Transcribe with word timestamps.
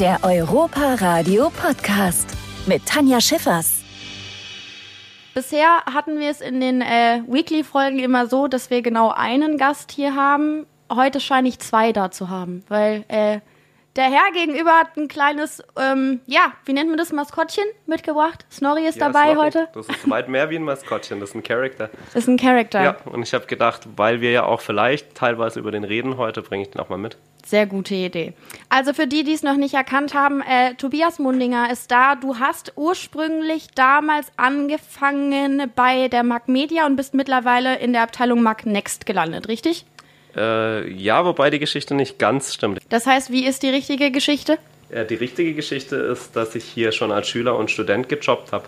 Der 0.00 0.20
Europa 0.22 0.94
Radio 1.00 1.50
Podcast 1.50 2.28
mit 2.68 2.86
Tanja 2.86 3.20
Schiffers. 3.20 3.82
Bisher 5.34 5.82
hatten 5.86 6.20
wir 6.20 6.30
es 6.30 6.40
in 6.40 6.60
den 6.60 6.82
äh, 6.82 7.22
Weekly-Folgen 7.26 7.98
immer 7.98 8.28
so, 8.28 8.46
dass 8.46 8.70
wir 8.70 8.80
genau 8.82 9.10
einen 9.10 9.58
Gast 9.58 9.90
hier 9.90 10.14
haben. 10.14 10.66
Heute 10.88 11.18
scheine 11.18 11.48
ich 11.48 11.58
zwei 11.58 11.92
da 11.92 12.12
zu 12.12 12.28
haben, 12.28 12.62
weil 12.68 13.06
äh, 13.08 13.40
der 13.98 14.04
Herr 14.04 14.30
gegenüber 14.32 14.70
hat 14.78 14.96
ein 14.96 15.08
kleines, 15.08 15.60
ähm, 15.76 16.20
ja, 16.26 16.52
wie 16.64 16.72
nennt 16.72 16.88
man 16.88 16.96
das, 16.96 17.12
Maskottchen 17.12 17.64
mitgebracht. 17.86 18.46
Snorri 18.48 18.86
ist 18.86 18.98
ja, 18.98 19.06
dabei 19.08 19.32
Snorri. 19.32 19.46
heute. 19.46 19.68
Das 19.74 19.88
ist 19.88 20.08
weit 20.08 20.28
mehr 20.28 20.48
wie 20.50 20.56
ein 20.56 20.62
Maskottchen, 20.62 21.18
das 21.18 21.30
ist 21.30 21.34
ein 21.34 21.42
Charakter. 21.42 21.90
Das 22.14 22.22
ist 22.24 22.28
ein 22.28 22.36
Charakter. 22.36 22.82
Ja, 22.82 22.96
und 23.06 23.22
ich 23.22 23.34
habe 23.34 23.46
gedacht, 23.46 23.88
weil 23.96 24.20
wir 24.20 24.30
ja 24.30 24.44
auch 24.44 24.60
vielleicht 24.60 25.14
teilweise 25.14 25.58
über 25.58 25.72
den 25.72 25.84
reden 25.84 26.16
heute, 26.16 26.42
bringe 26.42 26.62
ich 26.62 26.70
den 26.70 26.80
auch 26.80 26.88
mal 26.88 26.96
mit. 26.96 27.18
Sehr 27.44 27.66
gute 27.66 27.94
Idee. 27.94 28.34
Also 28.68 28.92
für 28.92 29.06
die, 29.06 29.24
die 29.24 29.32
es 29.32 29.42
noch 29.42 29.56
nicht 29.56 29.74
erkannt 29.74 30.14
haben, 30.14 30.42
äh, 30.42 30.74
Tobias 30.74 31.18
Mundinger 31.18 31.70
ist 31.70 31.90
da. 31.90 32.14
Du 32.14 32.38
hast 32.38 32.72
ursprünglich 32.76 33.68
damals 33.74 34.30
angefangen 34.36 35.72
bei 35.74 36.08
der 36.08 36.22
Mac 36.22 36.48
Media 36.48 36.86
und 36.86 36.96
bist 36.96 37.14
mittlerweile 37.14 37.78
in 37.78 37.92
der 37.92 38.02
Abteilung 38.02 38.42
Mac 38.42 38.64
Next 38.64 39.06
gelandet, 39.06 39.48
richtig? 39.48 39.86
Äh, 40.38 40.90
ja, 40.92 41.24
wobei 41.24 41.50
die 41.50 41.58
Geschichte 41.58 41.94
nicht 41.94 42.18
ganz 42.18 42.54
stimmt. 42.54 42.78
Das 42.88 43.06
heißt, 43.06 43.32
wie 43.32 43.44
ist 43.44 43.62
die 43.62 43.70
richtige 43.70 44.10
Geschichte? 44.10 44.58
Äh, 44.90 45.04
die 45.04 45.16
richtige 45.16 45.54
Geschichte 45.54 45.96
ist, 45.96 46.36
dass 46.36 46.54
ich 46.54 46.64
hier 46.64 46.92
schon 46.92 47.10
als 47.10 47.28
Schüler 47.28 47.56
und 47.56 47.70
Student 47.70 48.08
gejobbt 48.08 48.52
habe. 48.52 48.64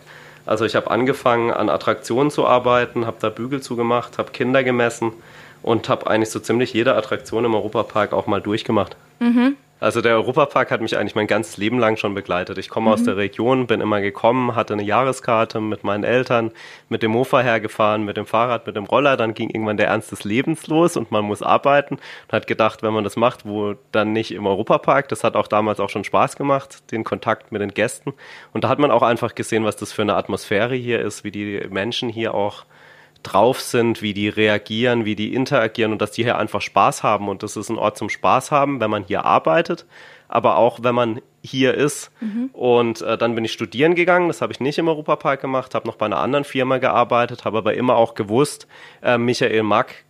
Also 0.46 0.64
ich 0.64 0.74
habe 0.74 0.90
angefangen 0.90 1.50
an 1.50 1.68
Attraktionen 1.68 2.30
zu 2.30 2.46
arbeiten, 2.46 3.06
habe 3.06 3.18
da 3.20 3.28
Bügel 3.28 3.62
zugemacht, 3.62 4.18
habe 4.18 4.32
Kinder 4.32 4.64
gemessen 4.64 5.12
und 5.62 5.88
habe 5.88 6.08
eigentlich 6.08 6.30
so 6.30 6.40
ziemlich 6.40 6.72
jede 6.72 6.96
Attraktion 6.96 7.44
im 7.44 7.54
Europapark 7.54 8.12
auch 8.12 8.26
mal 8.26 8.40
durchgemacht. 8.40 8.96
Mhm. 9.20 9.56
Also 9.80 10.02
der 10.02 10.14
Europapark 10.14 10.70
hat 10.70 10.82
mich 10.82 10.98
eigentlich 10.98 11.14
mein 11.14 11.26
ganzes 11.26 11.56
Leben 11.56 11.78
lang 11.78 11.96
schon 11.96 12.14
begleitet. 12.14 12.58
Ich 12.58 12.68
komme 12.68 12.88
mhm. 12.88 12.92
aus 12.92 13.02
der 13.02 13.16
Region, 13.16 13.66
bin 13.66 13.80
immer 13.80 14.02
gekommen, 14.02 14.54
hatte 14.54 14.74
eine 14.74 14.82
Jahreskarte 14.82 15.60
mit 15.60 15.84
meinen 15.84 16.04
Eltern, 16.04 16.52
mit 16.90 17.02
dem 17.02 17.12
Mofa 17.12 17.40
hergefahren, 17.40 18.04
mit 18.04 18.18
dem 18.18 18.26
Fahrrad, 18.26 18.66
mit 18.66 18.76
dem 18.76 18.84
Roller. 18.84 19.16
Dann 19.16 19.32
ging 19.32 19.48
irgendwann 19.48 19.78
der 19.78 19.88
Ernst 19.88 20.12
des 20.12 20.24
Lebens 20.24 20.66
los 20.66 20.98
und 20.98 21.10
man 21.10 21.24
muss 21.24 21.42
arbeiten. 21.42 21.94
Und 21.94 22.32
hat 22.32 22.46
gedacht, 22.46 22.82
wenn 22.82 22.92
man 22.92 23.04
das 23.04 23.16
macht, 23.16 23.46
wo 23.46 23.74
dann 23.90 24.12
nicht 24.12 24.32
im 24.32 24.46
Europapark. 24.46 25.08
Das 25.08 25.24
hat 25.24 25.34
auch 25.34 25.48
damals 25.48 25.80
auch 25.80 25.88
schon 25.88 26.04
Spaß 26.04 26.36
gemacht, 26.36 26.92
den 26.92 27.02
Kontakt 27.02 27.50
mit 27.50 27.62
den 27.62 27.72
Gästen. 27.72 28.12
Und 28.52 28.64
da 28.64 28.68
hat 28.68 28.78
man 28.78 28.90
auch 28.90 29.02
einfach 29.02 29.34
gesehen, 29.34 29.64
was 29.64 29.76
das 29.76 29.92
für 29.92 30.02
eine 30.02 30.14
Atmosphäre 30.14 30.74
hier 30.74 31.00
ist, 31.00 31.24
wie 31.24 31.30
die 31.30 31.66
Menschen 31.70 32.10
hier 32.10 32.34
auch 32.34 32.66
drauf 33.22 33.60
sind, 33.60 34.02
wie 34.02 34.14
die 34.14 34.28
reagieren, 34.28 35.04
wie 35.04 35.16
die 35.16 35.34
interagieren 35.34 35.92
und 35.92 36.00
dass 36.00 36.12
die 36.12 36.22
hier 36.22 36.38
einfach 36.38 36.60
Spaß 36.60 37.02
haben. 37.02 37.28
Und 37.28 37.42
das 37.42 37.56
ist 37.56 37.68
ein 37.68 37.78
Ort 37.78 37.98
zum 37.98 38.08
Spaß 38.08 38.50
haben, 38.50 38.80
wenn 38.80 38.90
man 38.90 39.04
hier 39.04 39.24
arbeitet, 39.24 39.86
aber 40.28 40.56
auch 40.56 40.80
wenn 40.82 40.94
man 40.94 41.20
hier 41.42 41.74
ist. 41.74 42.10
Mhm. 42.20 42.50
Und 42.52 43.02
äh, 43.02 43.16
dann 43.18 43.34
bin 43.34 43.44
ich 43.44 43.52
studieren 43.52 43.94
gegangen, 43.94 44.28
das 44.28 44.42
habe 44.42 44.52
ich 44.52 44.60
nicht 44.60 44.78
im 44.78 44.88
Europapark 44.88 45.40
gemacht, 45.40 45.74
habe 45.74 45.86
noch 45.86 45.96
bei 45.96 46.06
einer 46.06 46.18
anderen 46.18 46.44
Firma 46.44 46.78
gearbeitet, 46.78 47.44
habe 47.44 47.58
aber 47.58 47.74
immer 47.74 47.96
auch 47.96 48.14
gewusst, 48.14 48.66
äh, 49.02 49.18
Michael 49.18 49.62
Mack 49.62 50.04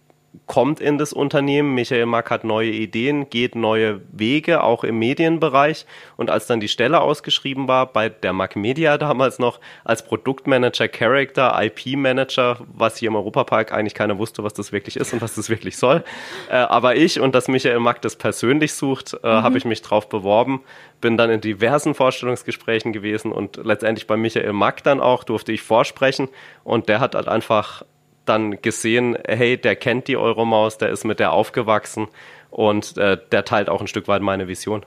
kommt 0.46 0.80
in 0.80 0.98
das 0.98 1.12
Unternehmen. 1.12 1.74
Michael 1.74 2.06
Mack 2.06 2.30
hat 2.30 2.44
neue 2.44 2.70
Ideen, 2.70 3.30
geht 3.30 3.54
neue 3.54 4.00
Wege, 4.12 4.62
auch 4.62 4.84
im 4.84 4.98
Medienbereich. 4.98 5.86
Und 6.16 6.30
als 6.30 6.46
dann 6.46 6.60
die 6.60 6.68
Stelle 6.68 7.00
ausgeschrieben 7.00 7.66
war, 7.66 7.92
bei 7.92 8.08
der 8.08 8.32
Mack 8.32 8.56
Media 8.56 8.96
damals 8.98 9.38
noch, 9.38 9.60
als 9.84 10.04
Produktmanager, 10.04 10.88
Character, 10.88 11.56
IP-Manager, 11.60 12.58
was 12.72 12.96
hier 12.96 13.08
im 13.08 13.16
Europapark 13.16 13.72
eigentlich 13.72 13.94
keiner 13.94 14.18
wusste, 14.18 14.44
was 14.44 14.54
das 14.54 14.72
wirklich 14.72 14.96
ist 14.96 15.12
und 15.12 15.20
was 15.20 15.34
das 15.34 15.50
wirklich 15.50 15.76
soll. 15.76 16.04
Äh, 16.48 16.56
aber 16.56 16.96
ich 16.96 17.20
und 17.20 17.34
dass 17.34 17.48
Michael 17.48 17.80
Mack 17.80 18.02
das 18.02 18.16
persönlich 18.16 18.74
sucht, 18.74 19.14
äh, 19.14 19.26
mhm. 19.26 19.42
habe 19.42 19.58
ich 19.58 19.64
mich 19.64 19.82
drauf 19.82 20.08
beworben. 20.08 20.62
Bin 21.00 21.16
dann 21.16 21.30
in 21.30 21.40
diversen 21.40 21.94
Vorstellungsgesprächen 21.94 22.92
gewesen 22.92 23.32
und 23.32 23.56
letztendlich 23.56 24.06
bei 24.06 24.16
Michael 24.16 24.52
Mack 24.52 24.84
dann 24.84 25.00
auch 25.00 25.24
durfte 25.24 25.50
ich 25.50 25.62
vorsprechen. 25.62 26.28
Und 26.62 26.88
der 26.88 27.00
hat 27.00 27.14
halt 27.14 27.26
einfach 27.26 27.84
dann 28.24 28.62
gesehen, 28.62 29.16
hey, 29.26 29.56
der 29.56 29.76
kennt 29.76 30.08
die 30.08 30.16
Euromaus, 30.16 30.78
der 30.78 30.90
ist 30.90 31.04
mit 31.04 31.20
der 31.20 31.32
aufgewachsen 31.32 32.08
und 32.50 32.96
äh, 32.96 33.18
der 33.32 33.44
teilt 33.44 33.68
auch 33.68 33.80
ein 33.80 33.86
Stück 33.86 34.08
weit 34.08 34.22
meine 34.22 34.48
Vision. 34.48 34.84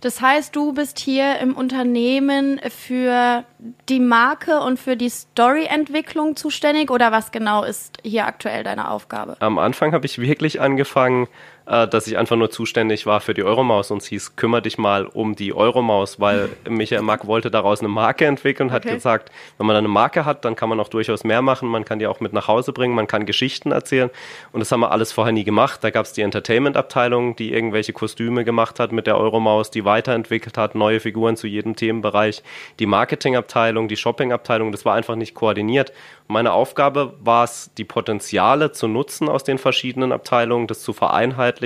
Das 0.00 0.20
heißt, 0.20 0.54
du 0.54 0.72
bist 0.72 0.98
hier 0.98 1.38
im 1.38 1.56
Unternehmen 1.56 2.60
für 2.68 3.44
die 3.88 4.00
Marke 4.00 4.60
und 4.60 4.78
für 4.78 4.96
die 4.96 5.08
Storyentwicklung 5.08 6.36
zuständig 6.36 6.90
oder 6.90 7.12
was 7.12 7.30
genau 7.32 7.64
ist 7.64 7.98
hier 8.02 8.26
aktuell 8.26 8.64
deine 8.64 8.90
Aufgabe? 8.90 9.36
Am 9.40 9.58
Anfang 9.58 9.92
habe 9.92 10.06
ich 10.06 10.18
wirklich 10.18 10.60
angefangen, 10.60 11.28
dass 11.68 12.06
ich 12.06 12.16
einfach 12.16 12.36
nur 12.36 12.50
zuständig 12.50 13.04
war 13.04 13.20
für 13.20 13.34
die 13.34 13.42
Euromaus 13.42 13.90
und 13.90 13.98
es 13.98 14.06
hieß, 14.06 14.36
kümmere 14.36 14.62
dich 14.62 14.78
mal 14.78 15.04
um 15.04 15.36
die 15.36 15.52
Euromaus, 15.52 16.18
weil 16.18 16.48
Michael 16.68 17.02
Mack 17.02 17.26
wollte 17.26 17.50
daraus 17.50 17.80
eine 17.80 17.88
Marke 17.88 18.24
entwickeln 18.24 18.70
und 18.70 18.74
okay. 18.74 18.88
hat 18.88 18.94
gesagt, 18.94 19.32
wenn 19.58 19.66
man 19.66 19.76
eine 19.76 19.88
Marke 19.88 20.24
hat, 20.24 20.46
dann 20.46 20.56
kann 20.56 20.70
man 20.70 20.80
auch 20.80 20.88
durchaus 20.88 21.24
mehr 21.24 21.42
machen, 21.42 21.68
man 21.68 21.84
kann 21.84 21.98
die 21.98 22.06
auch 22.06 22.20
mit 22.20 22.32
nach 22.32 22.48
Hause 22.48 22.72
bringen, 22.72 22.94
man 22.94 23.06
kann 23.06 23.26
Geschichten 23.26 23.70
erzählen 23.70 24.08
und 24.52 24.60
das 24.60 24.72
haben 24.72 24.80
wir 24.80 24.92
alles 24.92 25.12
vorher 25.12 25.32
nie 25.32 25.44
gemacht. 25.44 25.84
Da 25.84 25.90
gab 25.90 26.06
es 26.06 26.14
die 26.14 26.22
Entertainment-Abteilung, 26.22 27.36
die 27.36 27.52
irgendwelche 27.52 27.92
Kostüme 27.92 28.44
gemacht 28.44 28.80
hat 28.80 28.92
mit 28.92 29.06
der 29.06 29.18
Euromaus, 29.18 29.70
die 29.70 29.84
weiterentwickelt 29.84 30.56
hat, 30.56 30.74
neue 30.74 31.00
Figuren 31.00 31.36
zu 31.36 31.46
jedem 31.46 31.76
Themenbereich, 31.76 32.42
die 32.78 32.86
Marketing-Abteilung, 32.86 33.88
die 33.88 33.96
Shopping-Abteilung, 33.98 34.72
das 34.72 34.86
war 34.86 34.94
einfach 34.94 35.16
nicht 35.16 35.34
koordiniert. 35.34 35.92
Meine 36.28 36.52
Aufgabe 36.52 37.14
war 37.20 37.44
es, 37.44 37.70
die 37.76 37.84
Potenziale 37.84 38.72
zu 38.72 38.86
nutzen 38.86 39.28
aus 39.28 39.44
den 39.44 39.58
verschiedenen 39.58 40.12
Abteilungen, 40.12 40.66
das 40.66 40.82
zu 40.82 40.92
vereinheitlichen, 40.92 41.57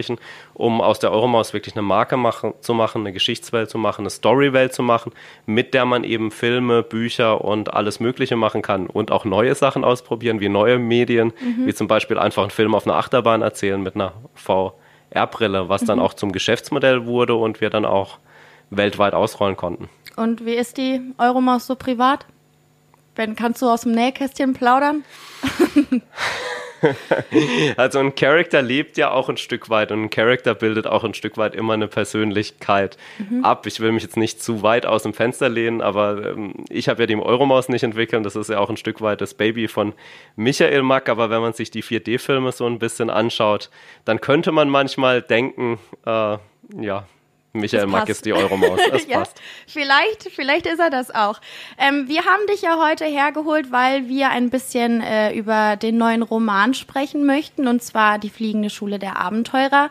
um 0.55 0.81
aus 0.81 0.99
der 0.99 1.13
Euromaus 1.13 1.53
wirklich 1.53 1.75
eine 1.75 1.83
Marke 1.83 2.17
machen, 2.17 2.55
zu 2.61 2.75
machen, 2.75 3.03
eine 3.03 3.13
Geschichtswelt 3.13 3.71
zu 3.71 3.79
machen, 3.79 4.03
eine 4.03 4.11
Storywelt 4.11 4.73
zu 4.73 4.83
machen, 4.83 5.13
mit 5.47 5.75
der 5.75 5.85
man 5.85 6.05
eben 6.05 6.31
Filme, 6.31 6.83
Bücher 6.83 7.45
und 7.45 7.73
alles 7.73 8.01
Mögliche 8.01 8.37
machen 8.37 8.63
kann 8.63 8.87
und 8.87 9.11
auch 9.11 9.25
neue 9.25 9.55
Sachen 9.55 9.85
ausprobieren, 9.85 10.41
wie 10.41 10.49
neue 10.49 10.79
Medien, 10.79 11.33
mhm. 11.41 11.67
wie 11.67 11.75
zum 11.75 11.87
Beispiel 11.87 12.19
einfach 12.19 12.43
einen 12.43 12.51
Film 12.51 12.75
auf 12.75 12.87
einer 12.87 12.97
Achterbahn 12.97 13.43
erzählen 13.43 13.83
mit 13.83 13.95
einer 13.95 14.13
VR-Brille, 14.35 15.69
was 15.69 15.83
mhm. 15.83 15.87
dann 15.87 16.01
auch 16.01 16.15
zum 16.15 16.33
Geschäftsmodell 16.33 17.07
wurde 17.07 17.35
und 17.35 17.61
wir 17.61 17.71
dann 17.71 17.85
auch 17.85 18.19
weltweit 18.71 19.15
ausrollen 19.15 19.57
konnten. 19.57 19.89
Und 20.17 20.45
wie 20.45 20.55
ist 20.55 20.77
die 20.77 21.01
Euromaus 21.19 21.67
so 21.67 21.77
privat? 21.77 22.27
Ben, 23.15 23.37
kannst 23.37 23.61
du 23.61 23.69
aus 23.69 23.83
dem 23.83 23.93
Nähkästchen 23.93 24.55
plaudern? 24.55 25.05
also 27.77 27.99
ein 27.99 28.15
Charakter 28.15 28.63
lebt 28.63 28.97
ja 28.97 29.11
auch 29.11 29.29
ein 29.29 29.37
Stück 29.37 29.71
weit 29.71 29.93
und 29.93 30.05
ein 30.05 30.11
Charakter 30.11 30.55
bildet 30.55 30.87
auch 30.87 31.05
ein 31.05 31.15
Stück 31.15 31.37
weit 31.37 31.55
immer 31.55 31.75
eine 31.75 31.89
Persönlichkeit 31.89 32.97
mhm. 33.19 33.45
ab. 33.45 33.67
Ich 33.67 33.81
will 33.81 33.93
mich 33.93 34.03
jetzt 34.03 34.17
nicht 34.17 34.43
zu 34.43 34.63
weit 34.63 34.87
aus 34.87 35.03
dem 35.05 35.15
Fenster 35.15 35.49
lehnen, 35.49 35.81
aber 35.81 36.33
ähm, 36.33 36.65
ich 36.69 36.89
habe 36.89 37.03
ja 37.03 37.07
die 37.07 37.17
Euromaus 37.17 37.69
nicht 37.69 37.83
entwickelt. 37.83 38.27
Das 38.27 38.37
ist 38.37 38.51
ja 38.51 38.59
auch 38.59 38.71
ein 38.71 38.77
Stück 38.77 39.01
weit 39.01 39.21
das 39.21 39.35
Baby 39.35 39.69
von 39.69 39.93
Michael 40.37 40.83
Mack. 40.83 41.09
Aber 41.09 41.31
wenn 41.31 41.41
man 41.41 41.53
sich 41.53 41.71
die 41.71 41.83
4D-Filme 41.83 42.53
so 42.53 42.67
ein 42.67 42.79
bisschen 42.79 43.11
anschaut, 43.11 43.71
dann 44.05 44.21
könnte 44.21 44.53
man 44.53 44.69
manchmal 44.69 45.23
denken, 45.23 45.79
äh, 46.07 46.39
ja, 46.81 47.07
Michael 47.53 47.87
Mack 47.87 48.09
ist 48.09 48.25
die 48.25 48.33
Euromaus. 48.33 48.81
Das 48.91 49.07
ja, 49.09 49.19
passt. 49.19 49.41
Vielleicht, 49.67 50.31
vielleicht 50.35 50.67
ist 50.67 50.79
er 50.79 50.91
das 50.91 51.15
auch. 51.15 51.41
Ähm, 51.79 52.09
wir 52.09 52.25
haben 52.25 52.47
dich 52.49 52.63
ja 52.63 52.79
heute 52.79 53.05
hergeholt, 53.05 53.71
weil 53.71 54.09
wir 54.09 54.31
ein 54.31 54.51
bisschen 54.51 55.03
äh, 55.03 55.33
über 55.35 55.77
den 55.77 55.99
neuen 55.99 56.23
Roman 56.23 56.75
sprechen 56.75 57.27
möchten, 57.27 57.69
und 57.69 57.83
zwar 57.83 58.19
Die 58.19 58.31
fliegende 58.31 58.71
Schule 58.71 58.99
der 58.99 59.19
Abenteurer. 59.19 59.91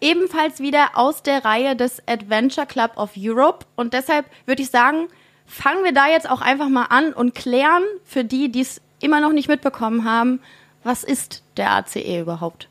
Ebenfalls 0.00 0.60
wieder 0.60 0.92
aus 0.94 1.22
der 1.22 1.44
Reihe 1.44 1.76
des 1.76 2.02
Adventure 2.06 2.66
Club 2.66 2.96
of 2.96 3.12
Europe. 3.18 3.66
Und 3.76 3.92
deshalb 3.92 4.26
würde 4.46 4.62
ich 4.62 4.70
sagen, 4.70 5.08
fangen 5.46 5.84
wir 5.84 5.92
da 5.92 6.08
jetzt 6.08 6.28
auch 6.28 6.40
einfach 6.40 6.68
mal 6.68 6.86
an 6.86 7.12
und 7.12 7.34
klären 7.34 7.82
für 8.04 8.24
die, 8.24 8.50
die 8.50 8.60
es 8.60 8.80
immer 9.00 9.20
noch 9.20 9.32
nicht 9.32 9.48
mitbekommen 9.48 10.04
haben, 10.04 10.40
was 10.82 11.04
ist 11.04 11.42
der 11.56 11.72
ACE 11.72 12.20
überhaupt? 12.20 12.68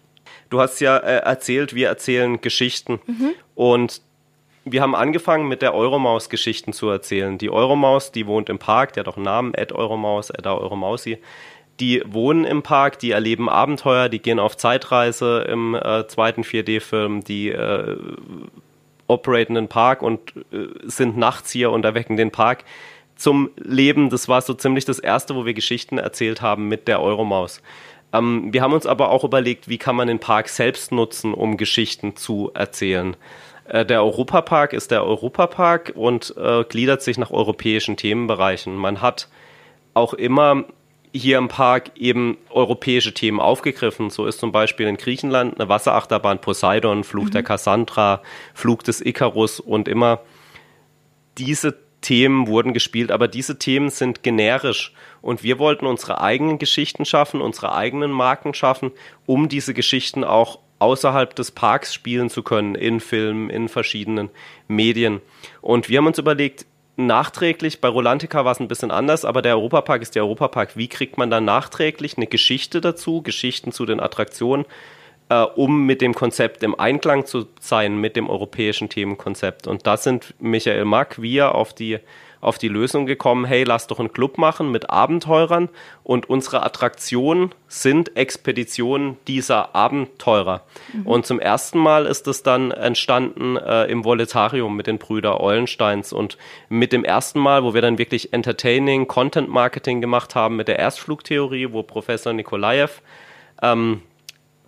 Du 0.50 0.59
hast 0.59 0.79
ja 0.79 0.97
äh, 0.97 1.17
erzählt, 1.17 1.73
wir 1.73 1.88
erzählen 1.88 2.41
Geschichten. 2.41 3.00
Mhm. 3.06 3.33
Und 3.56 4.01
wir 4.65 4.81
haben 4.81 4.95
angefangen 4.95 5.48
mit 5.48 5.62
der 5.62 5.74
Euromaus 5.74 6.30
Geschichten 6.30 6.74
zu 6.74 6.89
erzählen. 6.89 7.38
Die 7.38 7.50
Euromaus, 7.50 8.12
die 8.12 8.27
wohnt 8.27 8.50
im 8.50 8.60
Park, 8.60 8.94
die 8.94 9.00
hat 9.00 9.07
auch 9.07 9.18
einen 9.18 9.25
Namen, 9.25 9.54
Ed 9.54 9.71
Euromaus, 9.74 10.30
Edda 10.30 10.54
Euromausi. 10.56 11.18
Die 11.80 12.04
wohnen 12.06 12.45
im 12.45 12.62
Park, 12.62 13.00
die 13.00 13.12
erleben 13.12 13.50
Abenteuer, 13.50 14.07
die 14.07 14.19
gehen 14.19 14.39
auf 14.39 14.56
Zeitreise 14.56 15.45
im 15.50 15.75
äh, 15.75 16.07
zweiten 16.07 16.44
4D-Film, 16.44 17.24
die 17.24 17.50
äh, 17.50 17.98
operaten 19.07 19.56
den 19.56 19.68
Park 19.68 20.01
und 20.01 20.33
äh, 20.51 20.68
sind 20.83 21.18
nachts 21.18 21.51
hier 21.51 21.71
und 21.71 21.83
erwecken 21.83 22.16
den 22.16 22.31
Park 22.31 22.63
zum 23.16 23.50
Leben. 23.57 24.09
Das 24.09 24.30
war 24.30 24.42
so 24.42 24.54
ziemlich 24.54 24.86
das 24.86 25.00
erste, 25.00 25.36
wo 25.36 25.45
wir 25.45 25.54
Geschichten 25.54 25.98
erzählt 25.98 26.42
haben 26.42 26.68
mit 26.68 26.88
der 26.88 27.01
Euromaus. 27.01 27.62
Ähm, 28.13 28.54
wir 28.54 28.62
haben 28.62 28.74
uns 28.74 28.86
aber 28.86 29.09
auch 29.09 29.24
überlegt, 29.24 29.68
wie 29.68 29.77
kann 29.77 29.95
man 29.95 30.07
den 30.07 30.19
Park 30.19 30.50
selbst 30.50 30.92
nutzen, 30.92 31.33
um 31.33 31.57
Geschichten 31.57 32.16
zu 32.16 32.51
erzählen. 32.54 33.18
Äh, 33.73 33.85
der 33.85 34.03
Europapark 34.03 34.71
ist 34.71 34.91
der 34.91 35.03
Europapark 35.03 35.93
und 35.95 36.35
äh, 36.37 36.63
gliedert 36.63 37.01
sich 37.01 37.17
nach 37.17 37.31
europäischen 37.31 37.97
Themenbereichen. 37.97 38.75
Man 38.75 39.01
hat 39.01 39.27
auch 39.95 40.13
immer 40.13 40.65
hier 41.11 41.39
im 41.39 41.47
Park 41.47 41.91
eben 41.95 42.37
europäische 42.51 43.13
Themen 43.13 43.39
aufgegriffen. 43.39 44.11
So 44.11 44.27
ist 44.27 44.39
zum 44.39 44.51
Beispiel 44.51 44.87
in 44.87 44.97
Griechenland 44.97 45.59
eine 45.59 45.69
Wasserachterbahn 45.69 46.39
Poseidon, 46.39 47.03
Flug 47.03 47.25
mhm. 47.25 47.31
der 47.31 47.43
Cassandra, 47.43 48.21
Flug 48.53 48.83
des 48.83 49.03
Icarus 49.03 49.59
und 49.59 49.87
immer 49.87 50.21
diese 51.39 51.79
Themen 52.01 52.47
wurden 52.47 52.73
gespielt, 52.73 53.11
aber 53.11 53.27
diese 53.27 53.57
Themen 53.57 53.89
sind 53.89 54.21
generisch 54.23 54.93
und 55.21 55.41
wir 55.41 55.57
wollten 55.57 55.87
unsere 55.87 56.21
eigenen 56.21 56.59
Geschichten 56.59 57.05
schaffen, 57.05 57.41
unsere 57.41 57.73
eigenen 57.73 58.11
Marken 58.11 58.53
schaffen, 58.53 58.91
um 59.25 59.47
diese 59.49 59.73
Geschichten 59.73 60.23
auch 60.23 60.59
außerhalb 60.83 61.33
des 61.33 61.51
Parks 61.51 61.94
spielen 61.94 62.30
zu 62.30 62.44
können, 62.44 62.75
in 62.75 63.00
Filmen, 63.00 63.50
in 63.50 63.69
verschiedenen 63.69 64.30
Medien. 64.68 65.21
Und 65.62 65.88
wir 65.88 65.97
haben 65.97 66.07
uns 66.07 66.18
überlegt, 66.18 66.65
nachträglich, 66.97 67.80
bei 67.80 67.88
Rolantica 67.88 68.44
war 68.44 68.51
es 68.51 68.59
ein 68.59 68.68
bisschen 68.68 68.91
anders, 68.91 69.24
aber 69.24 69.41
der 69.41 69.56
Europapark 69.56 70.01
ist 70.01 70.13
der 70.13 70.24
Europapark. 70.24 70.75
Wie 70.75 70.89
kriegt 70.89 71.18
man 71.18 71.30
dann 71.30 71.45
nachträglich 71.45 72.18
eine 72.18 72.27
Geschichte 72.27 72.81
dazu, 72.81 73.21
Geschichten 73.21 73.71
zu 73.71 73.85
den 73.85 74.01
Attraktionen, 74.01 74.65
äh, 75.30 75.44
um 75.44 75.85
mit 75.85 76.01
dem 76.01 76.13
Konzept 76.13 76.63
im 76.63 76.77
Einklang 76.77 77.25
zu 77.25 77.47
sein, 77.62 77.95
mit 77.95 78.18
dem 78.18 78.30
europäischen 78.30 78.89
Themenkonzept? 78.89 79.68
Und 79.68 79.88
da 79.88 79.95
sind 79.95 80.35
Michael 80.39 80.83
Mack, 80.83 81.21
wir 81.21 81.56
auf 81.56 81.74
die 81.74 82.00
auf 82.44 82.57
die 82.57 82.68
Lösung 82.68 83.06
gekommen, 83.06 83.45
hey, 83.45 83.63
lass 83.63 83.88
doch 83.88 84.00
einen 84.00 84.12
Club 84.12 84.38
machen 84.38 84.72
mit 84.72 84.90
Abenteurern 84.90 85.69
und 86.04 86.30
unsere 86.30 86.63
Attraktion 86.63 87.54
sind 87.68 88.16
Expeditionen 88.16 89.18
dieser 89.28 89.75
Abenteurer. 89.75 90.63
Mhm. 90.94 91.07
Und 91.07 91.25
zum 91.25 91.40
ersten 91.40 91.80
Mal 91.80 92.06
ist 92.06 92.28
es 92.28 92.44
dann 92.44 92.72
entstanden 92.72 93.57
äh, 93.57 93.86
im 93.86 94.04
Voletarium 94.04 94.75
mit 94.75 94.88
den 94.88 94.98
Brüder 94.98 95.40
Eulensteins 95.40 96.13
und 96.13 96.38
mit 96.69 96.94
dem 96.94 97.04
ersten 97.04 97.40
Mal, 97.40 97.63
wo 97.63 97.74
wir 97.74 97.81
dann 97.81 97.98
wirklich 97.98 98.34
Entertaining, 98.34 99.07
Content 99.07 99.50
Marketing 99.50 100.01
gemacht 100.01 100.36
haben 100.36 100.56
mit 100.56 100.68
der 100.68 100.80
Erstflugtheorie, 100.80 101.72
wo 101.72 101.84
Professor 101.84 102.34
Nikolaev 102.34 103.01
ähm, 103.62 104.01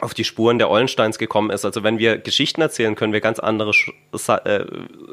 auf 0.06 0.14
die 0.14 0.24
Spuren 0.24 0.60
der 0.60 0.70
Eulensteins 0.70 1.18
gekommen 1.18 1.50
ist. 1.50 1.66
Also 1.66 1.84
wenn 1.84 2.00
wir 2.00 2.18
Geschichten 2.18 2.62
erzählen, 2.62 2.96
können 2.96 3.12
wir 3.12 3.20
ganz 3.20 3.40
andere 3.40 3.72
äh, 3.72 4.66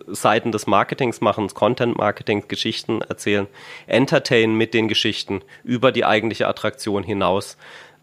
Seiten 0.06 0.52
des 0.52 0.66
Marketings 0.66 1.20
machen, 1.20 1.48
Content 1.48 1.96
Marketing, 1.96 2.44
Geschichten 2.46 3.00
erzählen, 3.00 3.48
entertain 3.86 4.54
mit 4.54 4.74
den 4.74 4.86
Geschichten 4.86 5.40
über 5.64 5.90
die 5.90 6.04
eigentliche 6.04 6.46
Attraktion 6.46 7.02
hinaus. 7.02 7.56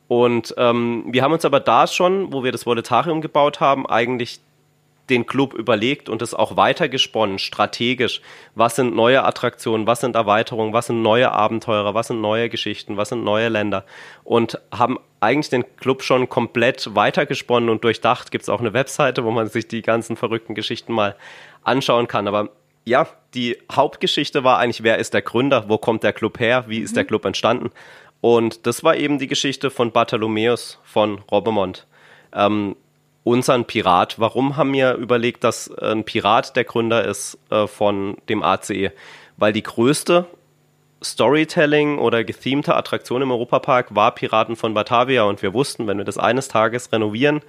Und 0.07 0.55
ähm, 0.57 1.05
wir 1.07 1.21
haben 1.21 1.33
uns 1.33 1.45
aber 1.45 1.59
da 1.59 1.85
schon, 1.85 2.33
wo 2.33 2.43
wir 2.43 2.51
das 2.51 2.65
Voletarium 2.65 3.21
gebaut 3.21 3.59
haben, 3.59 3.85
eigentlich 3.85 4.39
den 5.09 5.25
Club 5.25 5.53
überlegt 5.53 6.09
und 6.09 6.21
es 6.21 6.33
auch 6.33 6.55
weitergesponnen, 6.55 7.39
strategisch. 7.39 8.21
Was 8.55 8.75
sind 8.75 8.95
neue 8.95 9.23
Attraktionen, 9.23 9.87
was 9.87 10.01
sind 10.01 10.15
Erweiterungen, 10.15 10.73
was 10.73 10.87
sind 10.87 11.01
neue 11.01 11.31
Abenteurer, 11.31 11.93
was 11.93 12.07
sind 12.07 12.21
neue 12.21 12.49
Geschichten, 12.49 12.97
was 12.97 13.09
sind 13.09 13.23
neue 13.23 13.49
Länder 13.49 13.85
und 14.23 14.59
haben 14.71 14.99
eigentlich 15.19 15.49
den 15.49 15.65
Club 15.77 16.03
schon 16.03 16.29
komplett 16.29 16.95
weitergesponnen 16.95 17.69
und 17.69 17.83
durchdacht. 17.83 18.31
Gibt 18.31 18.43
es 18.43 18.49
auch 18.49 18.59
eine 18.59 18.73
Webseite, 18.73 19.23
wo 19.23 19.31
man 19.31 19.47
sich 19.47 19.67
die 19.67 19.81
ganzen 19.81 20.15
verrückten 20.15 20.55
Geschichten 20.55 20.93
mal 20.93 21.15
anschauen 21.63 22.07
kann. 22.07 22.27
Aber 22.27 22.49
ja, 22.85 23.07
die 23.33 23.57
Hauptgeschichte 23.71 24.43
war 24.43 24.57
eigentlich, 24.57 24.83
wer 24.83 24.97
ist 24.97 25.13
der 25.13 25.21
Gründer, 25.21 25.65
wo 25.67 25.77
kommt 25.77 26.03
der 26.03 26.13
Club 26.13 26.39
her, 26.39 26.65
wie 26.67 26.79
ist 26.79 26.91
mhm. 26.91 26.95
der 26.95 27.05
Club 27.05 27.25
entstanden. 27.25 27.71
Und 28.21 28.65
das 28.65 28.83
war 28.83 28.95
eben 28.95 29.17
die 29.19 29.27
Geschichte 29.27 29.69
von 29.69 29.91
Bartholomäus 29.91 30.79
von 30.83 31.19
Robemont. 31.31 31.87
Ähm, 32.33 32.75
unseren 33.29 33.65
Pirat. 33.65 34.19
Warum 34.19 34.57
haben 34.57 34.73
wir 34.73 34.95
überlegt, 34.95 35.43
dass 35.43 35.71
ein 35.77 36.03
Pirat 36.03 36.55
der 36.55 36.63
Gründer 36.63 37.05
ist 37.05 37.37
äh, 37.51 37.67
von 37.67 38.17
dem 38.27 38.41
ACE? 38.41 38.91
Weil 39.37 39.53
die 39.53 39.61
größte 39.61 40.25
Storytelling 41.03 41.99
oder 41.99 42.23
gethemte 42.23 42.75
Attraktion 42.75 43.21
im 43.21 43.31
Europapark 43.31 43.95
war 43.95 44.15
Piraten 44.15 44.55
von 44.55 44.73
Batavia 44.73 45.23
und 45.23 45.43
wir 45.43 45.53
wussten, 45.53 45.85
wenn 45.87 45.99
wir 45.99 46.05
das 46.05 46.17
eines 46.17 46.47
Tages 46.47 46.91
renovieren, 46.91 47.41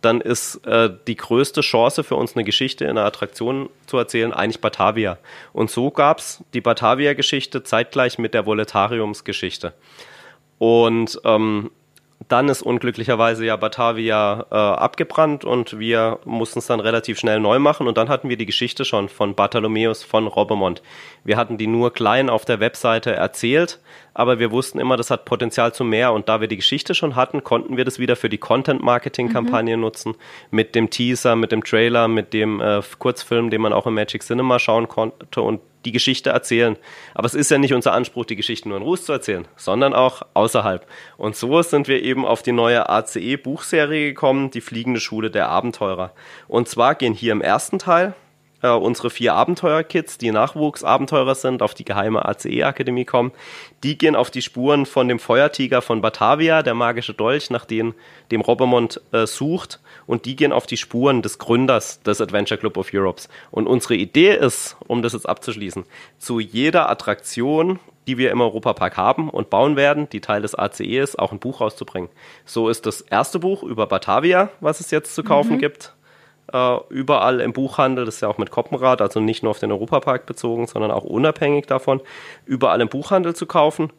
dann 0.00 0.20
ist 0.20 0.64
äh, 0.66 0.90
die 1.08 1.16
größte 1.16 1.62
Chance 1.62 2.04
für 2.04 2.14
uns 2.14 2.36
eine 2.36 2.44
Geschichte 2.44 2.84
in 2.84 2.90
einer 2.90 3.04
Attraktion 3.04 3.70
zu 3.86 3.98
erzählen 3.98 4.32
eigentlich 4.32 4.60
Batavia. 4.60 5.18
Und 5.52 5.68
so 5.70 5.90
gab 5.90 6.18
es 6.18 6.44
die 6.54 6.60
Batavia-Geschichte 6.60 7.64
zeitgleich 7.64 8.18
mit 8.18 8.34
der 8.34 8.46
Voletariumsgeschichte. 8.46 9.74
Und 10.58 11.20
ähm, 11.24 11.70
dann 12.28 12.48
ist 12.48 12.62
unglücklicherweise 12.62 13.44
ja 13.44 13.56
Batavia 13.56 14.46
äh, 14.50 14.54
abgebrannt 14.54 15.44
und 15.44 15.78
wir 15.78 16.18
mussten 16.24 16.60
es 16.60 16.66
dann 16.66 16.80
relativ 16.80 17.18
schnell 17.18 17.40
neu 17.40 17.58
machen 17.58 17.86
und 17.86 17.98
dann 17.98 18.08
hatten 18.08 18.28
wir 18.28 18.36
die 18.36 18.46
Geschichte 18.46 18.84
schon 18.84 19.08
von 19.08 19.34
Bartholomäus 19.34 20.02
von 20.02 20.26
Robemont. 20.26 20.82
Wir 21.22 21.36
hatten 21.36 21.58
die 21.58 21.66
nur 21.66 21.92
klein 21.92 22.30
auf 22.30 22.44
der 22.44 22.60
Webseite 22.60 23.12
erzählt, 23.12 23.80
aber 24.14 24.38
wir 24.38 24.50
wussten 24.50 24.78
immer, 24.78 24.96
das 24.96 25.10
hat 25.10 25.24
Potenzial 25.24 25.74
zu 25.74 25.84
mehr 25.84 26.12
und 26.12 26.28
da 26.28 26.40
wir 26.40 26.48
die 26.48 26.56
Geschichte 26.56 26.94
schon 26.94 27.16
hatten, 27.16 27.44
konnten 27.44 27.76
wir 27.76 27.84
das 27.84 27.98
wieder 27.98 28.16
für 28.16 28.28
die 28.28 28.38
Content-Marketing-Kampagne 28.38 29.76
mhm. 29.76 29.82
nutzen, 29.82 30.14
mit 30.50 30.74
dem 30.74 30.90
Teaser, 30.90 31.36
mit 31.36 31.52
dem 31.52 31.62
Trailer, 31.62 32.08
mit 32.08 32.32
dem 32.32 32.60
äh, 32.60 32.80
Kurzfilm, 32.98 33.50
den 33.50 33.60
man 33.60 33.72
auch 33.72 33.86
im 33.86 33.94
Magic 33.94 34.22
Cinema 34.22 34.58
schauen 34.58 34.88
konnte 34.88 35.42
und 35.42 35.60
die 35.84 35.92
Geschichte 35.92 36.30
erzählen. 36.30 36.76
Aber 37.14 37.26
es 37.26 37.34
ist 37.34 37.50
ja 37.50 37.58
nicht 37.58 37.74
unser 37.74 37.92
Anspruch, 37.92 38.24
die 38.24 38.36
Geschichte 38.36 38.68
nur 38.68 38.78
in 38.78 38.82
Ruß 38.82 39.04
zu 39.04 39.12
erzählen, 39.12 39.46
sondern 39.56 39.94
auch 39.94 40.22
außerhalb. 40.34 40.86
Und 41.16 41.36
so 41.36 41.62
sind 41.62 41.88
wir 41.88 42.02
eben 42.02 42.24
auf 42.24 42.42
die 42.42 42.52
neue 42.52 42.88
ACE-Buchserie 42.88 44.08
gekommen, 44.08 44.50
die 44.50 44.60
Fliegende 44.60 45.00
Schule 45.00 45.30
der 45.30 45.48
Abenteurer. 45.48 46.12
Und 46.48 46.68
zwar 46.68 46.94
gehen 46.94 47.14
hier 47.14 47.32
im 47.32 47.40
ersten 47.40 47.78
Teil 47.78 48.14
äh, 48.64 48.70
unsere 48.70 49.10
vier 49.10 49.34
Abenteuer-Kids, 49.34 50.16
die 50.16 50.32
Nachwuchsabenteurer 50.32 51.34
sind, 51.34 51.62
auf 51.62 51.74
die 51.74 51.84
geheime 51.84 52.24
ACE-Akademie 52.24 53.04
kommen, 53.04 53.32
die 53.82 53.98
gehen 53.98 54.16
auf 54.16 54.30
die 54.30 54.40
Spuren 54.40 54.86
von 54.86 55.06
dem 55.06 55.18
Feuertiger 55.18 55.82
von 55.82 56.00
Batavia, 56.00 56.62
der 56.62 56.72
magische 56.72 57.12
Dolch, 57.12 57.50
nach 57.50 57.66
dem, 57.66 57.94
dem 58.32 58.40
Robbermont 58.40 59.02
äh, 59.12 59.26
sucht. 59.26 59.80
Und 60.06 60.24
die 60.24 60.34
gehen 60.34 60.52
auf 60.52 60.66
die 60.66 60.78
Spuren 60.78 61.20
des 61.20 61.38
Gründers 61.38 62.00
des 62.02 62.22
Adventure 62.22 62.58
Club 62.58 62.78
of 62.78 62.88
Europes. 62.94 63.28
Und 63.50 63.66
unsere 63.66 63.96
Idee 63.96 64.34
ist, 64.34 64.76
um 64.88 65.02
das 65.02 65.12
jetzt 65.12 65.28
abzuschließen, 65.28 65.84
zu 66.18 66.40
jeder 66.40 66.88
Attraktion, 66.88 67.78
die 68.06 68.16
wir 68.16 68.30
im 68.30 68.40
Europapark 68.40 68.96
haben 68.96 69.28
und 69.28 69.50
bauen 69.50 69.76
werden, 69.76 70.08
die 70.08 70.20
Teil 70.20 70.40
des 70.40 70.58
ACE 70.58 70.84
ist, 70.84 71.18
auch 71.18 71.32
ein 71.32 71.38
Buch 71.38 71.60
rauszubringen. 71.60 72.08
So 72.46 72.70
ist 72.70 72.86
das 72.86 73.02
erste 73.02 73.38
Buch 73.38 73.62
über 73.62 73.86
Batavia, 73.86 74.50
was 74.60 74.80
es 74.80 74.90
jetzt 74.90 75.14
zu 75.14 75.22
kaufen 75.22 75.56
mhm. 75.56 75.58
gibt, 75.58 75.94
äh, 76.52 76.76
überall 76.88 77.40
im 77.40 77.52
Buchhandel, 77.52 78.04
das 78.04 78.16
ist 78.16 78.20
ja 78.20 78.28
auch 78.28 78.38
mit 78.38 78.50
Koppenrad, 78.50 79.00
also 79.00 79.20
nicht 79.20 79.42
nur 79.42 79.50
auf 79.50 79.58
den 79.58 79.72
Europapark 79.72 80.26
bezogen, 80.26 80.66
sondern 80.66 80.90
auch 80.90 81.04
unabhängig 81.04 81.66
davon, 81.66 82.00
überall 82.44 82.80
im 82.80 82.88
Buchhandel 82.88 83.34
zu 83.34 83.46
kaufen. 83.46 83.92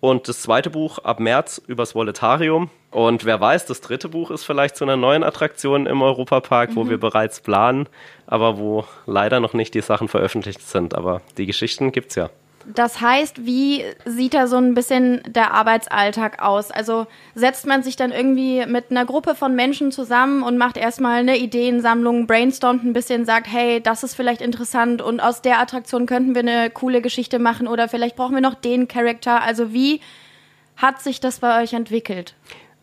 Und 0.00 0.26
das 0.26 0.42
zweite 0.42 0.68
Buch 0.68 0.98
ab 0.98 1.20
März 1.20 1.62
übers 1.66 1.94
Voletarium. 1.94 2.70
Und 2.90 3.24
wer 3.24 3.40
weiß, 3.40 3.66
das 3.66 3.80
dritte 3.80 4.08
Buch 4.08 4.32
ist 4.32 4.44
vielleicht 4.44 4.76
zu 4.76 4.84
einer 4.84 4.96
neuen 4.96 5.22
Attraktion 5.22 5.86
im 5.86 6.02
Europapark, 6.02 6.70
mhm. 6.70 6.76
wo 6.76 6.90
wir 6.90 6.98
bereits 6.98 7.40
planen, 7.40 7.88
aber 8.26 8.58
wo 8.58 8.84
leider 9.06 9.38
noch 9.38 9.54
nicht 9.54 9.74
die 9.74 9.80
Sachen 9.80 10.08
veröffentlicht 10.08 10.60
sind. 10.60 10.96
Aber 10.96 11.20
die 11.38 11.46
Geschichten 11.46 11.92
gibt's 11.92 12.16
ja. 12.16 12.30
Das 12.66 13.00
heißt, 13.00 13.44
wie 13.44 13.84
sieht 14.04 14.34
da 14.34 14.46
so 14.46 14.56
ein 14.56 14.74
bisschen 14.74 15.22
der 15.26 15.52
Arbeitsalltag 15.52 16.42
aus? 16.42 16.70
Also 16.70 17.06
setzt 17.34 17.66
man 17.66 17.82
sich 17.82 17.96
dann 17.96 18.12
irgendwie 18.12 18.64
mit 18.66 18.90
einer 18.90 19.04
Gruppe 19.04 19.34
von 19.34 19.54
Menschen 19.54 19.92
zusammen 19.92 20.42
und 20.42 20.58
macht 20.58 20.76
erstmal 20.76 21.20
eine 21.20 21.38
Ideensammlung, 21.38 22.26
brainstormt 22.26 22.84
ein 22.84 22.92
bisschen, 22.92 23.24
sagt, 23.24 23.46
hey, 23.50 23.80
das 23.80 24.04
ist 24.04 24.14
vielleicht 24.14 24.40
interessant 24.40 25.02
und 25.02 25.20
aus 25.20 25.42
der 25.42 25.60
Attraktion 25.60 26.06
könnten 26.06 26.34
wir 26.34 26.42
eine 26.42 26.70
coole 26.70 27.02
Geschichte 27.02 27.38
machen 27.38 27.66
oder 27.66 27.88
vielleicht 27.88 28.16
brauchen 28.16 28.34
wir 28.34 28.40
noch 28.40 28.54
den 28.54 28.88
Charakter. 28.88 29.42
Also 29.42 29.72
wie 29.72 30.00
hat 30.76 31.02
sich 31.02 31.20
das 31.20 31.40
bei 31.40 31.62
euch 31.62 31.72
entwickelt? 31.72 32.34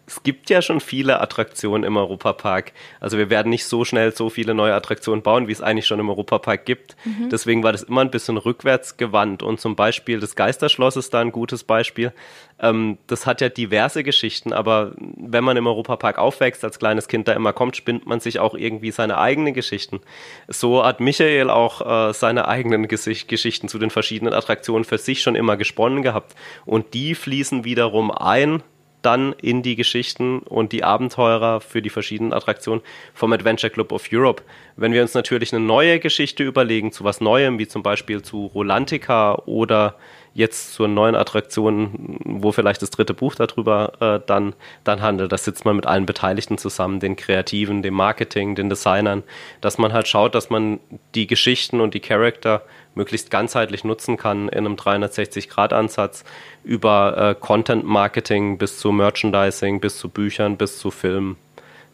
Es 0.09 0.23
gibt 0.23 0.49
ja 0.49 0.63
schon 0.63 0.79
viele 0.79 1.21
Attraktionen 1.21 1.83
im 1.83 1.95
Europapark. 1.95 2.73
Also 2.99 3.19
wir 3.19 3.29
werden 3.29 3.49
nicht 3.49 3.65
so 3.65 3.85
schnell 3.85 4.11
so 4.11 4.31
viele 4.31 4.55
neue 4.55 4.73
Attraktionen 4.73 5.21
bauen, 5.21 5.47
wie 5.47 5.51
es 5.51 5.61
eigentlich 5.61 5.85
schon 5.85 5.99
im 5.99 6.09
Europapark 6.09 6.65
gibt. 6.65 6.95
Mhm. 7.05 7.29
Deswegen 7.29 7.61
war 7.61 7.71
das 7.71 7.83
immer 7.83 8.01
ein 8.01 8.09
bisschen 8.09 8.37
rückwärts 8.37 8.97
gewandt. 8.97 9.43
Und 9.43 9.59
zum 9.59 9.75
Beispiel 9.75 10.19
das 10.19 10.35
Geisterschloss 10.35 10.95
ist 10.95 11.13
da 11.13 11.19
ein 11.19 11.31
gutes 11.31 11.63
Beispiel. 11.63 12.11
Ähm, 12.59 12.97
das 13.05 13.27
hat 13.27 13.39
ja 13.39 13.49
diverse 13.49 14.03
Geschichten, 14.03 14.51
aber 14.51 14.93
wenn 14.97 15.43
man 15.43 15.57
im 15.57 15.67
Europapark 15.67 16.17
aufwächst, 16.17 16.63
als 16.63 16.79
kleines 16.79 17.07
Kind 17.07 17.27
da 17.27 17.33
immer 17.33 17.53
kommt, 17.53 17.75
spinnt 17.75 18.07
man 18.07 18.19
sich 18.19 18.39
auch 18.39 18.55
irgendwie 18.55 18.89
seine 18.89 19.19
eigenen 19.19 19.53
Geschichten. 19.53 20.01
So 20.47 20.83
hat 20.83 21.01
Michael 21.01 21.51
auch 21.51 22.09
äh, 22.09 22.13
seine 22.13 22.47
eigenen 22.47 22.87
Gesicht 22.87 23.27
Geschichten 23.27 23.67
zu 23.67 23.77
den 23.77 23.91
verschiedenen 23.91 24.33
Attraktionen 24.33 24.85
für 24.85 24.97
sich 24.97 25.21
schon 25.21 25.35
immer 25.35 25.55
gesponnen 25.55 26.01
gehabt. 26.01 26.33
Und 26.65 26.95
die 26.95 27.13
fließen 27.13 27.63
wiederum 27.63 28.09
ein 28.09 28.63
dann 29.01 29.33
in 29.33 29.63
die 29.63 29.75
Geschichten 29.75 30.39
und 30.39 30.71
die 30.71 30.83
Abenteurer 30.83 31.61
für 31.61 31.81
die 31.81 31.89
verschiedenen 31.89 32.33
Attraktionen 32.33 32.81
vom 33.13 33.31
Adventure 33.33 33.69
Club 33.69 33.91
of 33.91 34.07
Europe. 34.11 34.43
Wenn 34.75 34.93
wir 34.93 35.01
uns 35.01 35.13
natürlich 35.13 35.53
eine 35.53 35.63
neue 35.63 35.99
Geschichte 35.99 36.43
überlegen, 36.43 36.91
zu 36.91 37.03
was 37.03 37.21
Neuem, 37.21 37.59
wie 37.59 37.67
zum 37.67 37.83
Beispiel 37.83 38.21
zu 38.21 38.47
Rolantica 38.47 39.35
oder 39.45 39.95
jetzt 40.33 40.73
zur 40.73 40.87
neuen 40.87 41.15
Attraktion, 41.15 42.17
wo 42.23 42.51
vielleicht 42.51 42.81
das 42.81 42.91
dritte 42.91 43.13
Buch 43.13 43.35
darüber 43.35 43.93
äh, 43.99 44.25
dann, 44.25 44.53
dann 44.83 45.01
handelt, 45.01 45.31
da 45.31 45.37
sitzt 45.37 45.65
man 45.65 45.75
mit 45.75 45.85
allen 45.85 46.05
Beteiligten 46.05 46.57
zusammen, 46.57 46.99
den 46.99 47.15
Kreativen, 47.15 47.81
dem 47.81 47.95
Marketing, 47.95 48.55
den 48.55 48.69
Designern, 48.69 49.23
dass 49.61 49.77
man 49.77 49.91
halt 49.91 50.07
schaut, 50.07 50.35
dass 50.35 50.49
man 50.49 50.79
die 51.15 51.27
Geschichten 51.27 51.81
und 51.81 51.93
die 51.93 51.99
Charakter 51.99 52.63
möglichst 52.96 53.31
ganzheitlich 53.31 53.84
nutzen 53.84 54.17
kann 54.17 54.50
in 54.50 54.60
einem 54.60 54.75
360-Grad-Ansatz 54.75 56.24
über 56.63 57.17
äh, 57.17 57.36
Content-Marketing 57.36 58.58
bis 58.58 58.79
zu 58.79 58.91
Merchandising, 58.91 59.79
bis 59.79 59.98
zu 59.98 60.10
Büchern, 60.10 60.58
bis 60.58 60.79
zu 60.79 60.91
Filmen. 60.91 61.38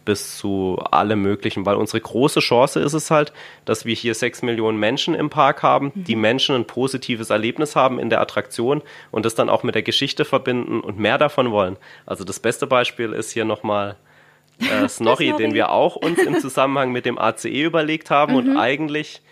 bis 0.05 0.37
zu 0.37 0.77
allem 0.91 1.23
Möglichen, 1.23 1.65
weil 1.65 1.77
unsere 1.77 1.99
große 1.99 2.39
Chance 2.39 2.79
ist 2.79 2.93
es 2.93 3.09
halt, 3.09 3.33
dass 3.65 3.85
wir 3.85 3.95
hier 3.95 4.13
sechs 4.13 4.43
Millionen 4.43 4.77
Menschen 4.79 5.15
im 5.15 5.31
Park 5.31 5.63
haben, 5.63 5.91
mhm. 5.95 6.03
die 6.03 6.15
Menschen 6.15 6.53
ein 6.55 6.65
positives 6.65 7.31
Erlebnis 7.31 7.75
haben 7.75 7.97
in 7.97 8.11
der 8.11 8.21
Attraktion 8.21 8.83
und 9.09 9.25
das 9.25 9.33
dann 9.33 9.49
auch 9.49 9.63
mit 9.63 9.73
der 9.73 9.81
Geschichte 9.81 10.23
verbinden 10.23 10.79
und 10.79 10.99
mehr 10.99 11.17
davon 11.17 11.51
wollen. 11.51 11.77
Also 12.05 12.23
das 12.23 12.39
beste 12.39 12.67
Beispiel 12.67 13.13
ist 13.13 13.31
hier 13.31 13.45
nochmal 13.45 13.95
äh, 14.59 14.87
Snorri, 14.89 15.33
den 15.37 15.55
wir 15.55 15.71
auch 15.71 15.95
uns 15.95 16.19
im 16.19 16.39
Zusammenhang 16.39 16.91
mit 16.91 17.07
dem 17.07 17.17
ACE 17.17 17.49
überlegt 17.49 18.11
haben 18.11 18.33
mhm. 18.33 18.37
und 18.37 18.57
eigentlich 18.57 19.23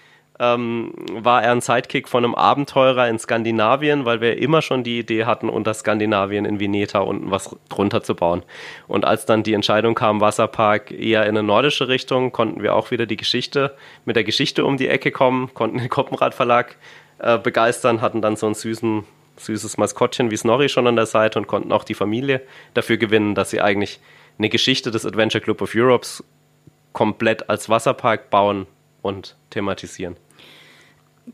ähm, 0.44 0.92
war 1.12 1.44
er 1.44 1.52
ein 1.52 1.62
Sidekick 1.62 2.10
von 2.10 2.26
einem 2.26 2.36
Abenteurer 2.36 3.08
in 3.08 3.18
Skandinavien, 3.18 4.06
weil 4.06 4.20
wir 4.20 4.38
immer 4.38 4.62
schon 4.62 4.84
die 4.84 5.00
Idee 5.00 5.26
hatten, 5.26 5.48
unter 5.48 5.74
Skandinavien 5.74 6.46
in 6.46 6.60
Vineta 6.60 7.00
unten 7.00 7.32
was 7.32 7.56
drunter 7.70 8.04
zu 8.04 8.16
bauen. 8.16 8.44
Und 8.88 9.06
als 9.06 9.26
dann 9.26 9.44
die 9.44 9.54
Entscheidung 9.54 9.96
kam, 9.96 10.22
Wasserpark 10.22 10.92
eher 10.92 11.24
in 11.24 11.30
eine 11.30 11.44
nordische 11.44 11.88
Richtung, 11.88 12.32
konnten 12.32 12.62
wir 12.62 12.76
auch 12.76 12.92
wieder 12.92 13.06
die 13.06 13.18
Geschichte, 13.18 13.76
mit 14.06 14.16
der 14.16 14.24
Geschichte 14.24 14.66
um 14.66 14.78
die 14.78 14.88
Ecke 14.88 15.12
kommen, 15.12 15.54
konnten 15.54 15.78
den 15.78 15.90
Koppenrad 15.90 16.34
Verlag 16.34 16.76
äh, 17.20 17.38
begeistern, 17.38 18.02
hatten 18.02 18.22
dann 18.22 18.36
so 18.36 18.48
einen 18.48 18.56
süßen, 18.56 19.06
süßes 19.38 19.78
Maskottchen 19.78 20.30
wie 20.30 20.38
Snorri 20.38 20.68
schon 20.68 20.88
an 20.88 20.96
der 20.96 21.06
Seite 21.06 21.40
und 21.40 21.48
konnten 21.48 21.72
auch 21.72 21.86
die 21.86 21.96
Familie 21.96 22.42
dafür 22.74 22.98
gewinnen, 22.98 23.34
dass 23.34 23.52
sie 23.52 23.62
eigentlich 23.62 24.00
eine 24.38 24.50
Geschichte 24.50 24.92
des 24.92 25.06
Adventure 25.06 25.42
Club 25.42 25.62
of 25.62 25.74
Europes 25.76 26.24
komplett 26.92 27.50
als 27.50 27.70
Wasserpark 27.70 28.30
bauen 28.30 28.68
und 29.02 29.36
thematisieren. 29.52 30.16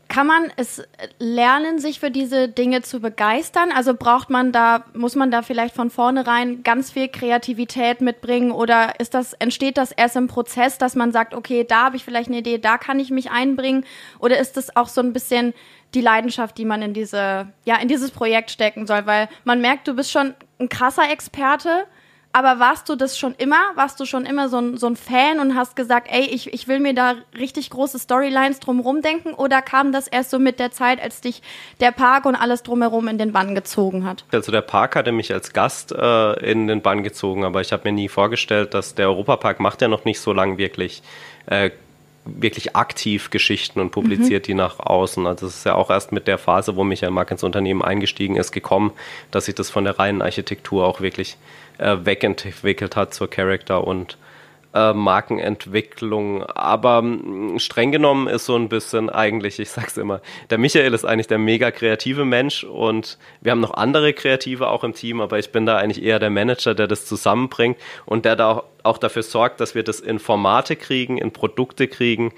Kann 0.08 0.26
man 0.26 0.52
es 0.56 0.82
lernen, 1.18 1.80
sich 1.80 1.98
für 1.98 2.12
diese 2.12 2.48
Dinge 2.48 2.82
zu 2.82 3.00
begeistern? 3.00 3.70
Also 3.72 3.94
braucht 3.94 4.30
man 4.30 4.52
da, 4.52 4.84
muss 4.94 5.16
man 5.16 5.30
da 5.32 5.42
vielleicht 5.42 5.74
von 5.74 5.90
vornherein 5.90 6.62
ganz 6.62 6.92
viel 6.92 7.08
Kreativität 7.08 8.00
mitbringen 8.00 8.52
oder 8.52 9.00
ist 9.00 9.14
das, 9.14 9.32
entsteht 9.34 9.76
das 9.76 9.90
erst 9.90 10.14
im 10.14 10.28
Prozess, 10.28 10.78
dass 10.78 10.94
man 10.94 11.10
sagt, 11.10 11.34
okay, 11.34 11.64
da 11.64 11.84
habe 11.84 11.96
ich 11.96 12.04
vielleicht 12.04 12.28
eine 12.28 12.38
Idee, 12.38 12.58
da 12.58 12.78
kann 12.78 13.00
ich 13.00 13.10
mich 13.10 13.32
einbringen? 13.32 13.84
Oder 14.20 14.38
ist 14.38 14.56
das 14.56 14.76
auch 14.76 14.88
so 14.88 15.00
ein 15.00 15.12
bisschen 15.12 15.54
die 15.94 16.00
Leidenschaft, 16.00 16.56
die 16.58 16.64
man 16.64 16.82
in 16.82 16.94
diese, 16.94 17.48
ja, 17.64 17.76
in 17.76 17.88
dieses 17.88 18.12
Projekt 18.12 18.52
stecken 18.52 18.86
soll? 18.86 19.06
Weil 19.06 19.28
man 19.42 19.60
merkt, 19.60 19.88
du 19.88 19.94
bist 19.94 20.12
schon 20.12 20.34
ein 20.60 20.68
krasser 20.68 21.10
Experte 21.10 21.86
aber 22.32 22.60
warst 22.60 22.88
du 22.88 22.94
das 22.94 23.18
schon 23.18 23.34
immer? 23.38 23.60
Warst 23.74 23.98
du 23.98 24.04
schon 24.04 24.24
immer 24.24 24.48
so 24.48 24.58
ein, 24.58 24.76
so 24.76 24.86
ein 24.86 24.96
Fan 24.96 25.40
und 25.40 25.56
hast 25.56 25.74
gesagt, 25.74 26.08
ey, 26.10 26.22
ich, 26.22 26.52
ich 26.52 26.68
will 26.68 26.78
mir 26.78 26.94
da 26.94 27.14
richtig 27.36 27.70
große 27.70 27.98
Storylines 27.98 28.60
drumherum 28.60 29.02
denken? 29.02 29.34
Oder 29.34 29.62
kam 29.62 29.90
das 29.90 30.06
erst 30.06 30.30
so 30.30 30.38
mit 30.38 30.60
der 30.60 30.70
Zeit, 30.70 31.02
als 31.02 31.20
dich 31.20 31.42
der 31.80 31.90
Park 31.90 32.26
und 32.26 32.36
alles 32.36 32.62
drumherum 32.62 33.08
in 33.08 33.18
den 33.18 33.32
Bann 33.32 33.56
gezogen 33.56 34.04
hat? 34.04 34.24
Also 34.32 34.52
der 34.52 34.60
Park 34.60 34.94
hatte 34.94 35.10
mich 35.10 35.32
als 35.32 35.52
Gast 35.52 35.90
äh, 35.90 36.32
in 36.50 36.68
den 36.68 36.82
Bann 36.82 37.02
gezogen, 37.02 37.44
aber 37.44 37.60
ich 37.62 37.72
habe 37.72 37.88
mir 37.88 37.92
nie 37.92 38.08
vorgestellt, 38.08 38.74
dass 38.74 38.94
der 38.94 39.08
Europapark 39.08 39.58
macht 39.58 39.82
ja 39.82 39.88
noch 39.88 40.04
nicht 40.04 40.20
so 40.20 40.32
lang 40.32 40.56
wirklich 40.56 41.02
äh, 41.46 41.70
wirklich 42.24 42.76
aktiv 42.76 43.30
Geschichten 43.30 43.80
und 43.80 43.90
publiziert 43.90 44.44
mhm. 44.44 44.46
die 44.46 44.54
nach 44.54 44.78
außen. 44.78 45.26
Also 45.26 45.46
es 45.46 45.56
ist 45.58 45.64
ja 45.64 45.74
auch 45.74 45.90
erst 45.90 46.12
mit 46.12 46.26
der 46.26 46.38
Phase, 46.38 46.76
wo 46.76 46.84
Michael 46.84 47.12
Mark 47.12 47.30
ins 47.30 47.42
Unternehmen 47.42 47.82
eingestiegen 47.82 48.36
ist, 48.36 48.52
gekommen, 48.52 48.92
dass 49.30 49.46
sich 49.46 49.54
das 49.54 49.70
von 49.70 49.84
der 49.84 49.98
reinen 49.98 50.22
Architektur 50.22 50.86
auch 50.86 51.00
wirklich 51.00 51.36
äh, 51.78 51.96
wegentwickelt 52.04 52.96
hat 52.96 53.14
zur 53.14 53.30
Charakter- 53.30 53.86
und 53.86 54.18
äh, 54.74 54.92
Markenentwicklung. 54.92 56.44
Aber 56.44 57.02
mh, 57.02 57.58
streng 57.58 57.92
genommen 57.92 58.28
ist 58.28 58.46
so 58.46 58.56
ein 58.56 58.68
bisschen 58.68 59.10
eigentlich, 59.10 59.58
ich 59.58 59.70
sag's 59.70 59.96
immer, 59.96 60.20
der 60.50 60.58
Michael 60.58 60.94
ist 60.94 61.04
eigentlich 61.04 61.26
der 61.26 61.38
mega 61.38 61.70
kreative 61.70 62.24
Mensch 62.24 62.64
und 62.64 63.18
wir 63.40 63.52
haben 63.52 63.60
noch 63.60 63.74
andere 63.74 64.12
Kreative 64.12 64.68
auch 64.68 64.84
im 64.84 64.94
Team, 64.94 65.20
aber 65.20 65.38
ich 65.38 65.52
bin 65.52 65.66
da 65.66 65.76
eigentlich 65.76 66.04
eher 66.04 66.18
der 66.18 66.30
Manager, 66.30 66.74
der 66.74 66.86
das 66.86 67.06
zusammenbringt 67.06 67.78
und 68.06 68.24
der 68.24 68.36
da 68.36 68.50
auch, 68.50 68.64
auch 68.82 68.98
dafür 68.98 69.22
sorgt, 69.22 69.60
dass 69.60 69.74
wir 69.74 69.82
das 69.82 70.00
in 70.00 70.18
Formate 70.18 70.76
kriegen, 70.76 71.18
in 71.18 71.32
Produkte 71.32 71.88
kriegen, 71.88 72.32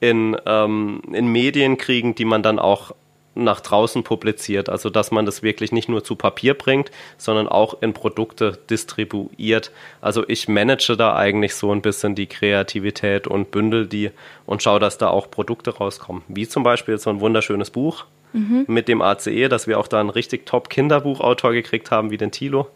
in, 0.00 0.36
ähm, 0.46 1.02
in 1.12 1.28
Medien 1.28 1.78
kriegen, 1.78 2.14
die 2.14 2.24
man 2.24 2.42
dann 2.42 2.58
auch 2.58 2.92
nach 3.36 3.60
draußen 3.60 4.02
publiziert. 4.02 4.68
Also 4.68 4.90
dass 4.90 5.10
man 5.10 5.26
das 5.26 5.42
wirklich 5.42 5.72
nicht 5.72 5.88
nur 5.88 6.02
zu 6.02 6.16
Papier 6.16 6.54
bringt, 6.54 6.90
sondern 7.18 7.48
auch 7.48 7.80
in 7.82 7.92
Produkte 7.92 8.58
distribuiert. 8.68 9.70
Also 10.00 10.24
ich 10.26 10.48
manage 10.48 10.96
da 10.96 11.14
eigentlich 11.14 11.54
so 11.54 11.70
ein 11.72 11.82
bisschen 11.82 12.14
die 12.14 12.26
Kreativität 12.26 13.26
und 13.26 13.50
bündel 13.50 13.86
die 13.86 14.10
und 14.46 14.62
schaue, 14.62 14.80
dass 14.80 14.98
da 14.98 15.08
auch 15.08 15.30
Produkte 15.30 15.76
rauskommen. 15.76 16.22
Wie 16.28 16.48
zum 16.48 16.62
Beispiel 16.62 16.98
so 16.98 17.10
ein 17.10 17.20
wunderschönes 17.20 17.70
Buch 17.70 18.06
mhm. 18.32 18.64
mit 18.66 18.88
dem 18.88 19.02
ACE, 19.02 19.48
dass 19.48 19.66
wir 19.66 19.78
auch 19.78 19.88
da 19.88 20.00
einen 20.00 20.10
richtig 20.10 20.46
top 20.46 20.70
Kinderbuchautor 20.70 21.52
gekriegt 21.52 21.90
haben, 21.90 22.10
wie 22.10 22.16
den 22.16 22.32
Tilo 22.32 22.68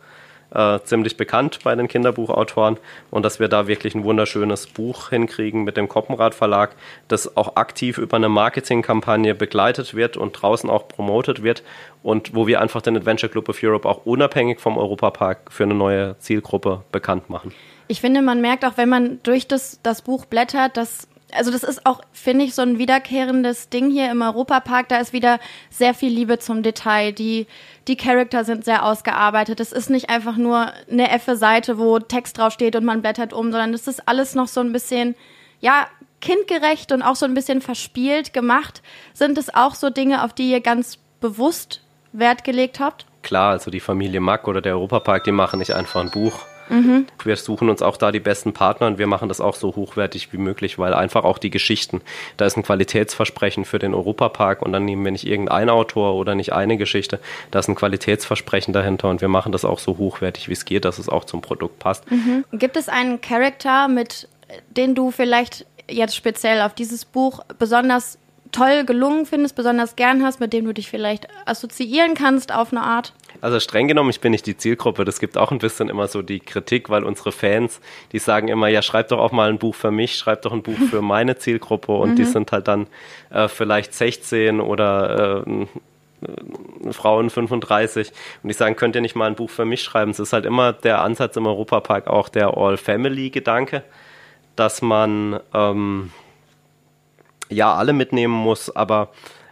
äh, 0.55 0.81
ziemlich 0.85 1.17
bekannt 1.17 1.61
bei 1.65 1.75
den 1.75 1.89
Kinderbuchautoren 1.89 2.79
und 3.11 3.25
dass 3.25 3.41
wir 3.41 3.49
da 3.49 3.67
wirklich 3.67 3.95
ein 3.95 4.05
wunderschönes 4.05 4.67
Buch 4.67 5.11
hinkriegen 5.11 5.65
mit 5.65 5.77
dem 5.77 5.89
Koppenrad 5.89 6.35
Verlag, 6.35 6.75
das 7.09 7.37
auch 7.37 7.57
aktiv 7.57 7.99
über 7.99 8.17
eine 8.17 8.29
Marketingkampagne 8.29 9.35
begleitet 9.35 9.95
wird 9.95 10.17
und 10.17 10.33
draußen 10.33 10.69
auch 10.71 10.89
promotet 10.89 11.43
wird 11.43 11.63
und 12.03 12.35
wo 12.35 12.47
wir 12.47 12.61
einfach 12.61 12.83
den 12.83 12.97
Adventure 12.97 13.31
Club 13.31 13.49
of 13.49 13.63
Europe 13.63 13.89
auch 13.89 14.07
unabhängig 14.07 14.61
vom 14.61 14.79
Europapark 14.79 15.53
für 15.53 15.65
eine 15.65 15.75
neue 15.75 16.19
Zielgruppe 16.19 16.83
bekannt 16.93 17.31
machen. 17.31 17.53
Ich 17.89 18.01
finde, 18.01 18.23
man 18.23 18.41
merkt 18.41 18.65
auch, 18.65 18.77
wenn 18.77 18.89
man 18.89 19.19
durch 19.25 19.49
das, 19.49 19.81
das 19.83 20.03
Buch 20.03 20.25
blättert, 20.25 20.77
dass 20.77 21.09
also 21.35 21.51
das 21.51 21.63
ist 21.63 21.87
auch, 21.87 22.01
finde 22.13 22.45
ich, 22.45 22.55
so 22.55 22.63
ein 22.63 22.79
wiederkehrendes 22.79 23.69
Ding 23.69 23.91
hier 23.91 24.11
im 24.11 24.23
Europapark. 24.23 24.89
Da 24.89 24.99
ist 24.99 25.13
wieder 25.13 25.39
sehr 25.71 25.95
viel 25.95 26.13
Liebe 26.13 26.39
zum 26.39 26.63
Detail. 26.63 27.13
Die, 27.13 27.47
die 27.89 27.97
Charakter 27.97 28.45
sind 28.45 28.65
sehr 28.65 28.85
ausgearbeitet. 28.85 29.61
Es 29.61 29.73
ist 29.73 29.91
nicht 29.91 30.11
einfach 30.11 30.37
nur 30.37 30.73
eine 30.91 31.11
effe 31.11 31.37
Seite, 31.37 31.79
wo 31.79 31.99
Text 31.99 32.39
draufsteht 32.39 32.77
und 32.77 32.85
man 32.85 33.03
blättert 33.03 33.33
um, 33.33 33.51
sondern 33.53 33.73
das 33.73 33.87
ist 33.87 34.09
alles 34.09 34.35
noch 34.35 34.49
so 34.49 34.61
ein 34.61 34.73
bisschen, 34.73 35.15
ja, 35.61 35.87
kindgerecht 36.21 36.93
und 36.93 37.03
auch 37.03 37.17
so 37.17 37.27
ein 37.27 37.35
bisschen 37.35 37.63
verspielt 37.63 38.33
gemacht. 38.33 38.83
Sind 39.15 39.39
es 39.39 39.55
auch 39.55 39.75
so 39.75 39.91
Dinge, 39.91 40.23
auf 40.25 40.33
die 40.33 40.51
ihr 40.51 40.61
ganz 40.61 40.99
bewusst 41.21 41.83
Wert 42.13 42.45
gelegt 42.45 42.81
habt? 42.81 43.07
Klar, 43.23 43.53
also 43.53 43.71
die 43.71 43.81
Familie 43.81 44.21
Mack 44.21 44.49
oder 44.49 44.61
der 44.61 44.75
Europapark, 44.75 45.25
die 45.25 45.33
machen 45.33 45.59
nicht 45.59 45.73
einfach 45.73 46.01
ein 46.01 46.11
Buch 46.11 46.41
Mhm. 46.71 47.07
Wir 47.23 47.37
suchen 47.37 47.69
uns 47.69 47.83
auch 47.83 47.97
da 47.97 48.13
die 48.13 48.21
besten 48.21 48.53
Partner 48.53 48.87
und 48.87 48.99
wir 48.99 49.07
machen 49.07 49.29
das 49.29 49.41
auch 49.41 49.55
so 49.55 49.75
hochwertig 49.77 50.33
wie 50.33 50.39
möglich, 50.39 50.79
weil 50.79 50.95
einfach 50.95 51.25
auch 51.25 51.39
die 51.39 51.51
Geschichten, 51.51 52.01
da 52.37 52.47
ist 52.47 52.57
ein 52.57 52.63
Qualitätsversprechen 52.63 53.65
für 53.65 53.79
den 53.79 53.95
Europapark 53.95 54.63
und 54.63 54.73
dann 54.73 54.85
nehmen 54.85 55.05
wir 55.05 55.13
nicht 55.13 55.27
irgendeinen 55.27 55.71
Autor 55.71 56.15
oder 56.15 56.35
nicht 56.35 56.53
eine 56.53 56.77
Geschichte, 56.77 57.21
da 57.51 57.59
ist 57.59 57.69
ein 57.69 57.75
Qualitätsversprechen 57.75 58.73
dahinter 58.73 59.09
und 59.11 59.21
wir 59.21 59.29
machen 59.29 59.53
das 59.53 59.65
auch 59.65 59.79
so 59.79 59.99
hochwertig 59.99 60.49
wie 60.49 60.53
es 60.53 60.65
geht, 60.65 60.85
dass 60.85 60.99
es 60.99 61.09
auch 61.09 61.25
zum 61.25 61.43
Produkt 61.43 61.79
passt. 61.79 62.11
Mhm. 62.11 62.45
Gibt 62.53 62.77
es 62.77 62.89
einen 62.89 63.21
Charakter, 63.21 63.89
mit 63.89 64.29
den 64.71 64.95
du 64.95 65.11
vielleicht 65.11 65.67
jetzt 65.89 66.17
speziell 66.17 66.63
auf 66.63 66.75
dieses 66.75 67.05
Buch 67.05 67.41
besonders 67.59 68.19
toll 68.53 68.85
gelungen 68.85 69.27
findest, 69.27 69.55
besonders 69.55 69.97
gern 69.97 70.25
hast, 70.25 70.41
mit 70.41 70.53
dem 70.53 70.65
du 70.65 70.73
dich 70.73 70.91
vielleicht 70.91 71.29
assoziieren 71.47 72.15
kannst 72.15 72.53
auf 72.53 72.73
eine 72.73 72.83
Art? 72.83 73.13
Also 73.41 73.59
streng 73.61 73.89
genommen, 73.89 74.11
ich 74.11 74.21
bin 74.21 74.33
nicht 74.33 74.47
die 74.47 74.57
Zielgruppe. 74.57 75.05
Das 75.05 75.21
gibt 75.21 75.39
auch 75.39 75.51
ein 75.51 75.59
bisschen 75.59 75.89
immer 75.89 76.07
so 76.09 76.23
die 76.23 76.41
Kritik, 76.41 76.91
weil 76.91 77.05
unsere 77.05 77.33
Fans, 77.33 77.81
die 78.13 78.19
sagen 78.19 78.49
immer, 78.49 78.69
ja, 78.69 78.83
schreib 78.83 79.09
doch 79.09 79.19
auch 79.19 79.33
mal 79.33 79.49
ein 79.49 79.59
Buch 79.59 79.75
für 79.75 79.91
mich, 79.91 80.17
schreib 80.17 80.43
doch 80.43 80.53
ein 80.53 80.63
Buch 80.63 80.79
für 80.91 81.03
meine 81.03 81.37
Zielgruppe 81.39 81.93
und 81.93 82.11
mhm. 82.11 82.17
die 82.17 82.25
sind 82.25 82.53
halt 82.53 82.69
dann 82.69 82.87
äh, 83.31 83.49
vielleicht 83.49 83.95
16 83.95 84.61
oder 84.61 85.45
äh, 85.47 85.67
Frauen 86.93 87.31
35 87.31 88.13
und 88.43 88.49
die 88.49 88.55
sagen, 88.55 88.77
könnt 88.77 88.95
ihr 88.95 89.01
nicht 89.01 89.17
mal 89.17 89.27
ein 89.27 89.37
Buch 89.37 89.51
für 89.51 89.65
mich 89.65 89.83
schreiben? 89.83 90.11
Es 90.11 90.19
ist 90.19 90.33
halt 90.33 90.45
immer 90.45 90.73
der 90.73 91.03
Ansatz 91.03 91.37
im 91.37 91.47
Europapark 91.47 92.09
auch 92.09 92.29
der 92.29 92.57
All-Family-Gedanke, 92.57 93.83
dass 94.57 94.83
man 94.83 95.41
ähm, 95.55 96.11
ja 97.49 97.75
alle 97.75 97.93
mitnehmen 97.93 98.35
muss, 98.35 98.75
aber 98.75 99.09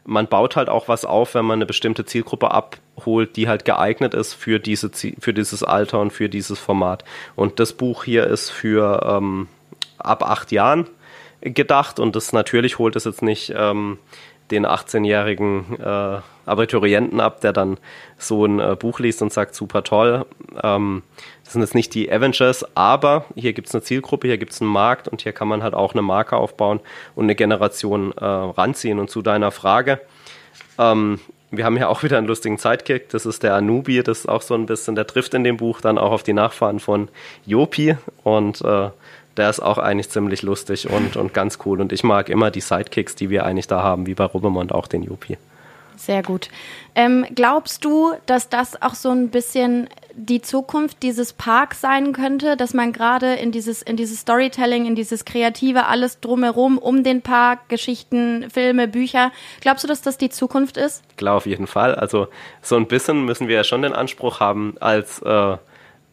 man 0.08 0.26
baut 0.26 0.56
halt 0.56 0.70
auch 0.70 0.88
was 0.88 1.04
auf, 1.04 1.34
wenn 1.34 1.44
man 1.44 1.58
eine 1.58 1.66
bestimmte 1.66 2.06
Zielgruppe 2.06 2.50
abholt, 2.50 3.36
die 3.36 3.46
halt 3.46 3.66
geeignet 3.66 4.14
ist 4.14 4.32
für, 4.32 4.58
diese, 4.58 4.90
für 4.90 5.34
dieses 5.34 5.62
Alter 5.62 6.00
und 6.00 6.12
für 6.12 6.30
dieses 6.30 6.58
Format. 6.58 7.04
Und 7.36 7.60
das 7.60 7.74
Buch 7.74 8.04
hier 8.04 8.26
ist 8.26 8.48
für 8.48 9.02
ähm, 9.04 9.48
ab 9.98 10.22
acht 10.22 10.50
Jahren 10.50 10.86
gedacht 11.42 12.00
und 12.00 12.16
das 12.16 12.32
natürlich 12.32 12.78
holt 12.78 12.96
es 12.96 13.04
jetzt 13.04 13.22
nicht 13.22 13.52
ähm, 13.54 13.98
den 14.50 14.66
18-jährigen 14.66 15.80
äh, 15.80 16.20
Abiturienten 16.46 17.20
ab, 17.20 17.40
der 17.40 17.52
dann 17.52 17.78
so 18.16 18.44
ein 18.44 18.58
äh, 18.60 18.76
Buch 18.78 18.98
liest 19.00 19.22
und 19.22 19.32
sagt, 19.32 19.54
super 19.54 19.84
toll. 19.84 20.24
Ähm, 20.62 21.02
das 21.44 21.52
sind 21.52 21.62
jetzt 21.62 21.74
nicht 21.74 21.94
die 21.94 22.10
Avengers, 22.10 22.64
aber 22.76 23.24
hier 23.34 23.52
gibt 23.52 23.68
es 23.68 23.74
eine 23.74 23.82
Zielgruppe, 23.82 24.28
hier 24.28 24.38
gibt 24.38 24.52
es 24.52 24.60
einen 24.60 24.70
Markt 24.70 25.08
und 25.08 25.22
hier 25.22 25.32
kann 25.32 25.48
man 25.48 25.62
halt 25.62 25.74
auch 25.74 25.92
eine 25.92 26.02
Marke 26.02 26.36
aufbauen 26.36 26.80
und 27.14 27.24
eine 27.24 27.34
Generation 27.34 28.12
äh, 28.12 28.24
ranziehen. 28.24 28.98
Und 28.98 29.10
zu 29.10 29.22
deiner 29.22 29.50
Frage, 29.50 30.00
ähm, 30.78 31.20
wir 31.50 31.64
haben 31.64 31.76
ja 31.76 31.88
auch 31.88 32.02
wieder 32.02 32.18
einen 32.18 32.26
lustigen 32.26 32.58
Sidekick, 32.58 33.08
das 33.08 33.24
ist 33.24 33.42
der 33.42 33.54
Anubi, 33.54 34.02
das 34.02 34.20
ist 34.20 34.28
auch 34.28 34.42
so 34.42 34.54
ein 34.54 34.66
bisschen, 34.66 34.94
der 34.94 35.06
trifft 35.06 35.32
in 35.34 35.44
dem 35.44 35.56
Buch 35.56 35.80
dann 35.80 35.96
auch 35.96 36.12
auf 36.12 36.22
die 36.22 36.34
Nachfahren 36.34 36.80
von 36.80 37.08
Jopi 37.46 37.96
und 38.22 38.60
äh, 38.60 38.90
der 39.38 39.50
ist 39.50 39.60
auch 39.60 39.78
eigentlich 39.78 40.10
ziemlich 40.10 40.42
lustig 40.42 40.90
und, 40.90 41.16
und 41.16 41.32
ganz 41.32 41.58
cool. 41.64 41.80
Und 41.80 41.92
ich 41.92 42.04
mag 42.04 42.28
immer 42.28 42.50
die 42.50 42.60
Sidekicks, 42.60 43.14
die 43.14 43.30
wir 43.30 43.44
eigentlich 43.44 43.68
da 43.68 43.82
haben, 43.82 44.06
wie 44.06 44.14
bei 44.14 44.24
Rubemont 44.24 44.72
auch 44.72 44.86
den 44.86 45.02
Jopi. 45.02 45.38
Sehr 45.98 46.22
gut. 46.22 46.48
Ähm, 46.94 47.26
glaubst 47.34 47.84
du, 47.84 48.12
dass 48.26 48.48
das 48.48 48.80
auch 48.80 48.94
so 48.94 49.10
ein 49.10 49.30
bisschen 49.30 49.88
die 50.14 50.40
Zukunft 50.40 51.02
dieses 51.02 51.32
Parks 51.32 51.80
sein 51.80 52.12
könnte, 52.12 52.56
dass 52.56 52.72
man 52.72 52.92
gerade 52.92 53.34
in 53.34 53.52
dieses, 53.52 53.82
in 53.82 53.96
dieses 53.96 54.20
Storytelling, 54.20 54.86
in 54.86 54.94
dieses 54.94 55.24
Kreative, 55.24 55.86
alles 55.86 56.20
drumherum, 56.20 56.78
um 56.78 57.02
den 57.02 57.22
Park, 57.22 57.68
Geschichten, 57.68 58.48
Filme, 58.50 58.88
Bücher. 58.88 59.32
Glaubst 59.60 59.84
du, 59.84 59.88
dass 59.88 60.00
das 60.00 60.18
die 60.18 60.30
Zukunft 60.30 60.76
ist? 60.76 61.02
Klar, 61.16 61.34
auf 61.36 61.46
jeden 61.46 61.66
Fall. 61.66 61.94
Also 61.94 62.28
so 62.62 62.76
ein 62.76 62.86
bisschen 62.86 63.24
müssen 63.24 63.48
wir 63.48 63.56
ja 63.56 63.64
schon 63.64 63.82
den 63.82 63.92
Anspruch 63.92 64.40
haben, 64.40 64.76
als 64.80 65.20
äh, 65.22 65.56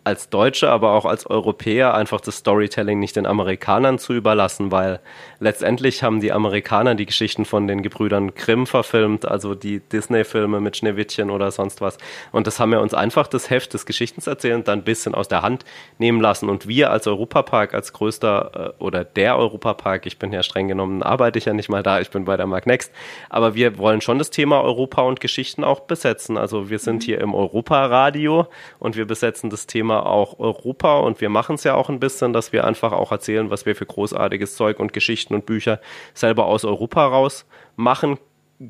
als 0.06 0.30
Deutsche, 0.30 0.70
aber 0.70 0.92
auch 0.92 1.06
als 1.06 1.26
Europäer 1.26 1.96
einfach 1.96 2.22
das 2.22 2.38
Storytelling 2.38 3.00
nicht 3.00 3.16
den 3.16 3.26
Amerikanern 3.26 3.98
zu 3.98 4.14
überlassen, 4.14 4.72
weil 4.72 5.00
letztendlich 5.40 6.04
haben 6.04 6.20
die 6.22 6.32
Amerikaner 6.32 6.94
die 6.94 7.08
Geschichten 7.08 7.44
von 7.44 7.68
den 7.68 7.82
Gebrüdern 7.82 8.36
Grimm 8.36 8.68
verfilmt, 8.68 9.26
also 9.28 9.56
die 9.56 9.80
Disney-Filme 9.80 10.60
mit 10.60 10.78
Schneewittchen 10.78 11.32
oder 11.32 11.50
sonst 11.50 11.82
was. 11.82 11.98
Und 12.32 12.46
das 12.46 12.60
haben 12.60 12.72
wir 12.72 12.82
uns 12.82 12.94
einfach 12.94 13.26
das 13.26 13.50
Heft 13.50 13.74
des 13.74 13.88
Geschichtenerzählens 13.88 14.66
dann 14.66 14.80
ein 14.80 14.84
bisschen 14.84 15.16
aus 15.16 15.28
der 15.28 15.42
Hand 15.42 15.66
nehmen 15.98 16.22
lassen. 16.22 16.50
Und 16.50 16.68
wir 16.68 16.92
als 16.92 17.08
Europapark, 17.08 17.74
als 17.74 17.92
größter 17.92 18.76
äh, 18.80 18.84
oder 18.84 19.04
der 19.04 19.38
Europapark, 19.38 20.06
ich 20.06 20.20
bin 20.20 20.32
ja 20.32 20.44
streng 20.44 20.68
genommen, 20.68 21.02
arbeite 21.02 21.40
ich 21.40 21.46
ja 21.46 21.54
nicht 21.54 21.70
mal 21.70 21.82
da, 21.82 22.00
ich 22.00 22.12
bin 22.12 22.26
bei 22.26 22.38
der 22.38 22.46
Mark 22.46 22.68
Next, 22.68 22.94
aber 23.32 23.56
wir 23.56 23.80
wollen 23.80 24.02
schon 24.02 24.20
das 24.20 24.30
Thema 24.30 24.62
Europa 24.62 25.02
und 25.02 25.20
Geschichten 25.20 25.64
auch 25.64 25.80
besetzen. 25.80 26.38
Also 26.38 26.70
wir 26.70 26.78
sind 26.78 26.98
mhm. 26.98 27.06
hier 27.06 27.22
im 27.22 27.34
Europa-Radio 27.34 28.46
und 28.78 28.96
wir 28.96 29.06
besetzen 29.06 29.50
das 29.50 29.66
Thema 29.66 29.95
Thema 29.96 30.06
auch 30.06 30.40
Europa 30.40 31.00
und 31.00 31.22
wir 31.22 31.30
machen 31.30 31.56
es 31.56 31.64
ja 31.64 31.76
auch 31.76 31.90
ein 31.90 32.00
bisschen, 32.00 32.34
dass 32.34 32.52
wir 32.52 32.66
einfach 32.66 32.92
auch 32.92 33.12
erzählen, 33.12 33.50
was 33.50 33.66
wir 33.66 33.76
für 33.76 33.86
großartiges 33.86 34.56
Zeug 34.56 34.80
und 34.80 34.94
Geschichten 34.94 35.34
und 35.34 35.46
Bücher 35.46 35.80
selber 36.14 36.46
aus 36.46 36.66
Europa 36.66 37.06
raus 37.08 37.46
machen 37.76 38.18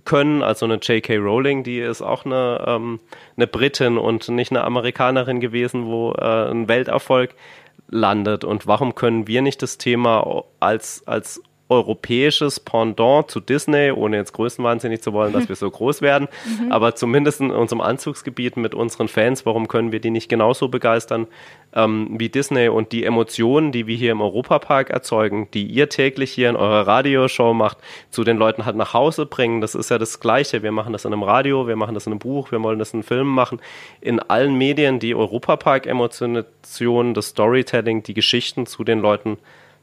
können. 0.04 0.44
Also 0.44 0.66
eine 0.66 0.76
J.K. 0.76 1.18
Rowling, 1.18 1.64
die 1.64 1.80
ist 1.80 2.02
auch 2.02 2.26
eine, 2.26 2.64
ähm, 2.68 3.00
eine 3.38 3.48
Britin 3.48 3.98
und 3.98 4.30
nicht 4.30 4.52
eine 4.52 4.64
Amerikanerin 4.64 5.40
gewesen, 5.40 5.86
wo 5.88 6.12
äh, 6.12 6.52
ein 6.52 6.68
Welterfolg 6.68 7.36
landet. 7.90 8.44
Und 8.44 8.68
warum 8.68 8.94
können 8.96 9.28
wir 9.28 9.42
nicht 9.42 9.62
das 9.62 9.78
Thema 9.78 10.44
als, 10.60 11.04
als 11.08 11.42
europäisches 11.68 12.60
Pendant 12.60 13.32
zu 13.32 13.40
Disney, 13.40 13.92
ohne 13.92 14.18
jetzt 14.18 14.34
größenwahnsinnig 14.34 15.02
zu 15.02 15.14
wollen, 15.14 15.34
dass 15.34 15.50
wir 15.50 15.56
so 15.56 15.70
groß 15.70 16.02
werden, 16.02 16.28
mhm. 16.62 16.72
aber 16.72 16.96
zumindest 16.96 17.42
in 17.42 17.50
unserem 17.50 17.82
Anzugsgebiet 17.82 18.56
mit 18.56 18.76
unseren 18.76 19.08
Fans, 19.08 19.46
warum 19.46 19.68
können 19.68 19.92
wir 19.92 20.00
die 20.00 20.12
nicht 20.12 20.30
genauso 20.30 20.68
begeistern 20.68 21.28
ähm, 21.74 22.10
wie 22.18 22.30
Disney 22.30 22.70
und 22.70 22.92
die 22.92 23.04
Emotionen, 23.04 23.72
die 23.72 23.88
wir 23.88 23.96
hier 23.96 24.12
im 24.12 24.22
Europapark 24.22 24.92
erzeugen, 24.92 25.50
die 25.54 25.66
ihr 25.66 25.90
täglich 25.90 26.32
hier 26.32 26.50
in 26.50 26.56
eurer 26.56 26.88
Radioshow 26.88 27.54
macht, 27.54 27.78
zu 28.12 28.24
den 28.24 28.38
Leuten 28.38 28.66
halt 28.66 28.76
nach 28.76 28.94
Hause 28.94 29.26
bringen, 29.26 29.60
das 29.60 29.74
ist 29.76 29.90
ja 29.90 29.98
das 29.98 30.20
Gleiche. 30.20 30.64
Wir 30.64 30.72
machen 30.72 30.94
das 30.94 31.06
in 31.06 31.14
einem 31.14 31.24
Radio, 31.24 31.68
wir 31.68 31.76
machen 31.76 31.96
das 31.96 32.06
in 32.06 32.14
einem 32.14 32.20
Buch, 32.20 32.52
wir 32.52 32.62
wollen 32.62 32.80
das 32.80 32.94
in 32.94 32.98
einem 32.98 33.04
Film 33.04 33.28
machen. 33.28 33.60
In 34.02 34.20
allen 34.20 34.56
Medien 34.56 35.00
die 35.00 35.16
Europapark-Emotionen, 35.16 36.46
das 37.14 37.28
Storytelling, 37.28 38.04
die 38.04 38.14
Geschichten 38.14 38.66
zu 38.68 38.84
den 38.84 39.00
Leuten 39.00 39.38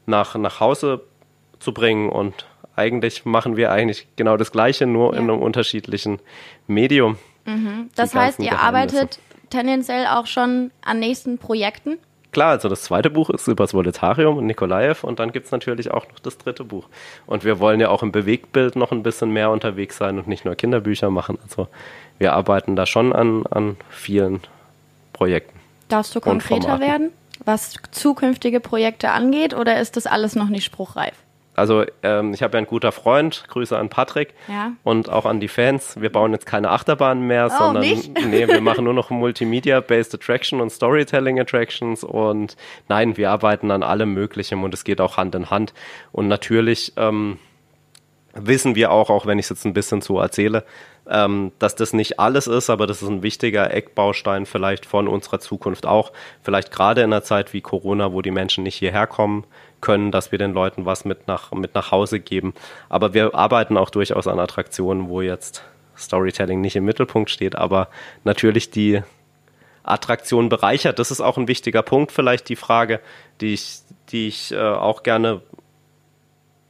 nach, 0.05 0.35
nach 0.35 0.59
Hause 0.59 1.01
zu 1.63 1.73
bringen. 1.73 2.09
Und 2.09 2.45
eigentlich 2.75 3.25
machen 3.25 3.57
wir 3.57 3.71
eigentlich 3.71 4.07
genau 4.15 4.37
das 4.37 4.51
Gleiche, 4.51 4.85
nur 4.85 5.13
ja. 5.13 5.19
in 5.19 5.29
einem 5.29 5.41
unterschiedlichen 5.41 6.19
Medium. 6.67 7.17
Mhm. 7.45 7.89
Das 7.95 8.13
heißt, 8.13 8.39
ihr 8.39 8.59
arbeitet 8.59 9.19
tendenziell 9.49 10.07
auch 10.07 10.27
schon 10.27 10.71
an 10.81 10.99
nächsten 10.99 11.37
Projekten? 11.37 11.97
Klar, 12.31 12.49
also 12.49 12.67
das 12.67 12.81
zweite 12.81 13.11
Buch 13.11 13.29
ist 13.29 13.47
über 13.47 13.63
das 13.63 13.75
Voletarium 13.75 14.37
und 14.37 14.47
Nikolaev 14.47 15.03
und 15.03 15.19
dann 15.19 15.31
gibt 15.31 15.45
es 15.45 15.51
natürlich 15.51 15.91
auch 15.91 16.07
noch 16.09 16.19
das 16.19 16.39
dritte 16.39 16.63
Buch. 16.63 16.89
Und 17.27 17.45
wir 17.45 17.59
wollen 17.59 17.79
ja 17.79 17.89
auch 17.89 18.01
im 18.01 18.11
Bewegtbild 18.11 18.75
noch 18.75 18.91
ein 18.91 19.03
bisschen 19.03 19.29
mehr 19.29 19.51
unterwegs 19.51 19.97
sein 19.97 20.17
und 20.17 20.27
nicht 20.27 20.43
nur 20.43 20.55
Kinderbücher 20.55 21.11
machen. 21.11 21.37
Also 21.43 21.67
wir 22.17 22.33
arbeiten 22.33 22.75
da 22.75 22.87
schon 22.87 23.13
an, 23.13 23.45
an 23.51 23.77
vielen 23.89 24.41
Projekten. 25.13 25.59
Darfst 25.89 26.15
du 26.15 26.21
konkreter 26.21 26.79
werden, 26.79 27.11
was 27.45 27.75
zukünftige 27.91 28.59
Projekte 28.59 29.11
angeht, 29.11 29.53
oder 29.53 29.79
ist 29.79 29.95
das 29.95 30.07
alles 30.07 30.35
noch 30.35 30.49
nicht 30.49 30.63
spruchreif? 30.63 31.13
Also 31.55 31.85
ähm, 32.01 32.33
ich 32.33 32.41
habe 32.41 32.53
ja 32.53 32.57
einen 32.59 32.67
guter 32.67 32.91
Freund, 32.91 33.45
Grüße 33.47 33.77
an 33.77 33.89
Patrick 33.89 34.33
ja. 34.47 34.73
und 34.83 35.09
auch 35.09 35.25
an 35.25 35.39
die 35.39 35.47
Fans. 35.47 35.99
Wir 35.99 36.11
bauen 36.11 36.31
jetzt 36.31 36.45
keine 36.45 36.69
Achterbahnen 36.71 37.27
mehr, 37.27 37.49
oh, 37.51 37.57
sondern 37.57 37.83
nee, 38.29 38.47
wir 38.47 38.61
machen 38.61 38.85
nur 38.85 38.93
noch 38.93 39.09
Multimedia-based 39.09 40.15
Attraction 40.15 40.61
und 40.61 40.71
Storytelling 40.71 41.39
Attractions 41.39 42.03
und 42.03 42.57
nein, 42.89 43.17
wir 43.17 43.29
arbeiten 43.29 43.71
an 43.71 43.83
allem 43.83 44.13
Möglichen 44.13 44.63
und 44.63 44.73
es 44.73 44.83
geht 44.83 44.99
auch 44.99 45.17
Hand 45.17 45.35
in 45.35 45.49
Hand. 45.49 45.73
Und 46.11 46.27
natürlich 46.27 46.93
ähm, 46.97 47.37
wissen 48.33 48.75
wir 48.75 48.91
auch, 48.91 49.09
auch 49.09 49.25
wenn 49.25 49.37
ich 49.37 49.45
es 49.45 49.49
jetzt 49.49 49.65
ein 49.65 49.73
bisschen 49.73 50.01
so 50.01 50.19
erzähle, 50.19 50.63
ähm, 51.07 51.51
dass 51.59 51.75
das 51.75 51.93
nicht 51.93 52.19
alles 52.19 52.47
ist, 52.47 52.69
aber 52.69 52.87
das 52.87 53.01
ist 53.01 53.09
ein 53.09 53.23
wichtiger 53.23 53.71
Eckbaustein 53.73 54.45
vielleicht 54.45 54.85
von 54.85 55.07
unserer 55.07 55.39
Zukunft 55.39 55.85
auch. 55.85 56.11
Vielleicht 56.41 56.71
gerade 56.71 57.01
in 57.01 57.11
einer 57.11 57.23
Zeit 57.23 57.53
wie 57.53 57.61
Corona, 57.61 58.13
wo 58.13 58.21
die 58.21 58.31
Menschen 58.31 58.63
nicht 58.63 58.75
hierher 58.75 59.05
kommen 59.07 59.43
können, 59.83 60.11
dass 60.11 60.31
wir 60.31 60.39
den 60.39 60.53
Leuten 60.53 60.85
was 60.85 61.05
mit 61.05 61.27
nach, 61.27 61.51
mit 61.51 61.75
nach 61.75 61.91
Hause 61.91 62.19
geben. 62.19 62.55
Aber 62.89 63.13
wir 63.13 63.35
arbeiten 63.35 63.77
auch 63.77 63.91
durchaus 63.91 64.27
an 64.27 64.39
Attraktionen, 64.39 65.09
wo 65.09 65.21
jetzt 65.21 65.63
Storytelling 65.95 66.61
nicht 66.61 66.75
im 66.75 66.85
Mittelpunkt 66.85 67.29
steht, 67.29 67.55
aber 67.55 67.89
natürlich 68.23 68.71
die 68.71 69.03
Attraktion 69.83 70.49
bereichert. 70.49 70.97
Das 70.97 71.11
ist 71.11 71.21
auch 71.21 71.37
ein 71.37 71.47
wichtiger 71.47 71.83
Punkt, 71.83 72.11
vielleicht 72.11 72.49
die 72.49 72.55
Frage, 72.55 73.01
die 73.41 73.53
ich, 73.53 73.79
die 74.09 74.27
ich 74.27 74.51
äh, 74.53 74.57
auch 74.59 75.03
gerne 75.03 75.41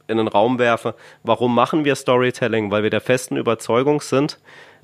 in 0.08 0.18
den 0.18 0.28
Raum 0.28 0.58
werfe. 0.58 0.94
Warum 1.22 1.54
machen 1.54 1.84
wir 1.84 1.94
Storytelling? 1.94 2.70
Weil 2.70 2.82
wir 2.82 2.90
der 2.90 3.00
festen 3.00 3.36
Überzeugung 3.36 4.00
sind, 4.00 4.38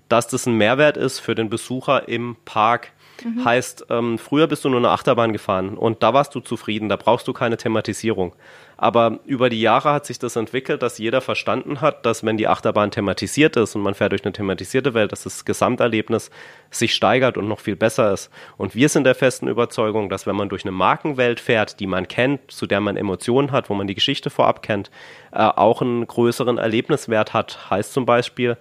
dass 0.09 0.29
das 0.29 0.47
ein 0.47 0.55
Mehrwert 0.55 0.97
ist 0.97 1.19
für 1.19 1.35
den 1.35 1.51
Besucher 1.51 2.09
im 2.09 2.37
Park. 2.45 2.93
Mhm. 3.25 3.45
Heißt, 3.45 3.87
ähm, 3.91 4.19
früher 4.19 4.47
bist 4.47 4.65
du 4.65 4.69
nur 4.69 4.79
eine 4.79 4.91
Achterbahn 4.91 5.33
gefahren 5.33 5.77
und 5.77 6.03
da 6.03 6.15
warst 6.15 6.35
du 6.35 6.41
zufrieden, 6.41 6.89
da 6.89 6.97
brauchst 6.97 7.29
du 7.29 7.33
keine 7.33 7.57
Thematisierung. 7.57 8.35
Aber 8.77 9.21
über 9.27 9.51
die 9.51 9.61
Jahre 9.61 9.93
hat 9.93 10.07
sich 10.07 10.19
das 10.19 10.37
entwickelt, 10.37 10.83
dass 10.83 10.97
jeder 10.97 11.21
verstanden 11.21 11.83
hat, 11.83 12.07
dass 12.07 12.25
wenn 12.25 12.39
die 12.39 12.49
Achterbahn 12.49 12.91
thematisiert 12.91 13.57
ist 13.57 13.77
und 13.77 13.83
man 13.83 13.93
fährt 13.93 14.13
durch 14.13 14.25
eine 14.25 14.33
thematisierte 14.33 14.95
Welt, 14.95 15.13
dass 15.13 15.25
das 15.25 15.45
Gesamterlebnis 15.45 16.31
sich 16.71 16.95
steigert 16.95 17.37
und 17.37 17.47
noch 17.47 17.61
viel 17.61 17.77
besser 17.77 18.11
ist. 18.11 18.31
Und 18.57 18.75
wir 18.75 18.89
sind 18.89 19.05
der 19.05 19.15
festen 19.15 19.49
Überzeugung, 19.49 20.09
dass 20.09 20.27
wenn 20.27 20.37
man 20.37 20.49
durch 20.49 20.65
eine 20.65 20.73
Markenwelt 20.73 21.41
fährt, 21.41 21.79
die 21.79 21.87
man 21.87 22.09
kennt, 22.09 22.51
zu 22.51 22.67
der 22.67 22.81
man 22.81 22.97
Emotionen 22.97 23.53
hat, 23.53 23.69
wo 23.69 23.75
man 23.75 23.87
die 23.87 23.95
Geschichte 23.95 24.31
vorab 24.31 24.63
kennt, 24.63 24.91
äh, 25.33 25.41
auch 25.41 25.83
einen 25.83 26.07
größeren 26.07 26.57
Erlebniswert 26.57 27.35
hat. 27.35 27.69
Heißt 27.69 27.93
zum 27.93 28.07
Beispiel, 28.07 28.57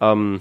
ähm, 0.00 0.40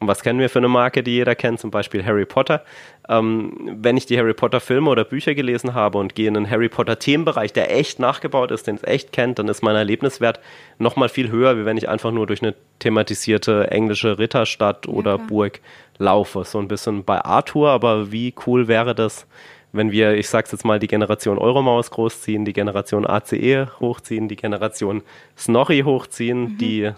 was 0.00 0.22
kennen 0.22 0.38
wir 0.38 0.48
für 0.48 0.60
eine 0.60 0.68
Marke, 0.68 1.02
die 1.02 1.12
jeder 1.12 1.34
kennt? 1.34 1.58
Zum 1.58 1.70
Beispiel 1.70 2.04
Harry 2.04 2.24
Potter. 2.24 2.62
Ähm, 3.08 3.52
wenn 3.80 3.96
ich 3.96 4.06
die 4.06 4.16
Harry 4.16 4.34
Potter 4.34 4.60
Filme 4.60 4.90
oder 4.90 5.04
Bücher 5.04 5.34
gelesen 5.34 5.74
habe 5.74 5.98
und 5.98 6.14
gehe 6.14 6.28
in 6.28 6.36
einen 6.36 6.48
Harry 6.48 6.68
Potter 6.68 6.98
Themenbereich, 6.98 7.52
der 7.52 7.74
echt 7.76 7.98
nachgebaut 7.98 8.50
ist, 8.50 8.66
den 8.66 8.76
es 8.76 8.84
echt 8.84 9.12
kennt, 9.12 9.38
dann 9.38 9.48
ist 9.48 9.62
mein 9.62 9.74
Erlebniswert 9.74 10.40
nochmal 10.78 11.08
viel 11.08 11.30
höher, 11.30 11.58
wie 11.58 11.64
wenn 11.64 11.76
ich 11.76 11.88
einfach 11.88 12.12
nur 12.12 12.26
durch 12.26 12.42
eine 12.42 12.54
thematisierte 12.78 13.70
englische 13.70 14.18
Ritterstadt 14.18 14.86
oder 14.86 15.16
ja. 15.16 15.24
Burg 15.26 15.60
laufe. 15.98 16.44
So 16.44 16.58
ein 16.60 16.68
bisschen 16.68 17.04
bei 17.04 17.20
Arthur, 17.24 17.70
aber 17.70 18.12
wie 18.12 18.34
cool 18.46 18.68
wäre 18.68 18.94
das, 18.94 19.26
wenn 19.72 19.90
wir, 19.90 20.14
ich 20.14 20.28
sag's 20.28 20.52
jetzt 20.52 20.64
mal, 20.64 20.78
die 20.78 20.86
Generation 20.86 21.38
Euromaus 21.38 21.90
großziehen, 21.90 22.44
die 22.44 22.52
Generation 22.52 23.06
ACE 23.06 23.68
hochziehen, 23.80 24.28
die 24.28 24.36
Generation 24.36 25.02
Snorri 25.36 25.80
hochziehen, 25.80 26.40
mhm. 26.40 26.58
die 26.58 26.92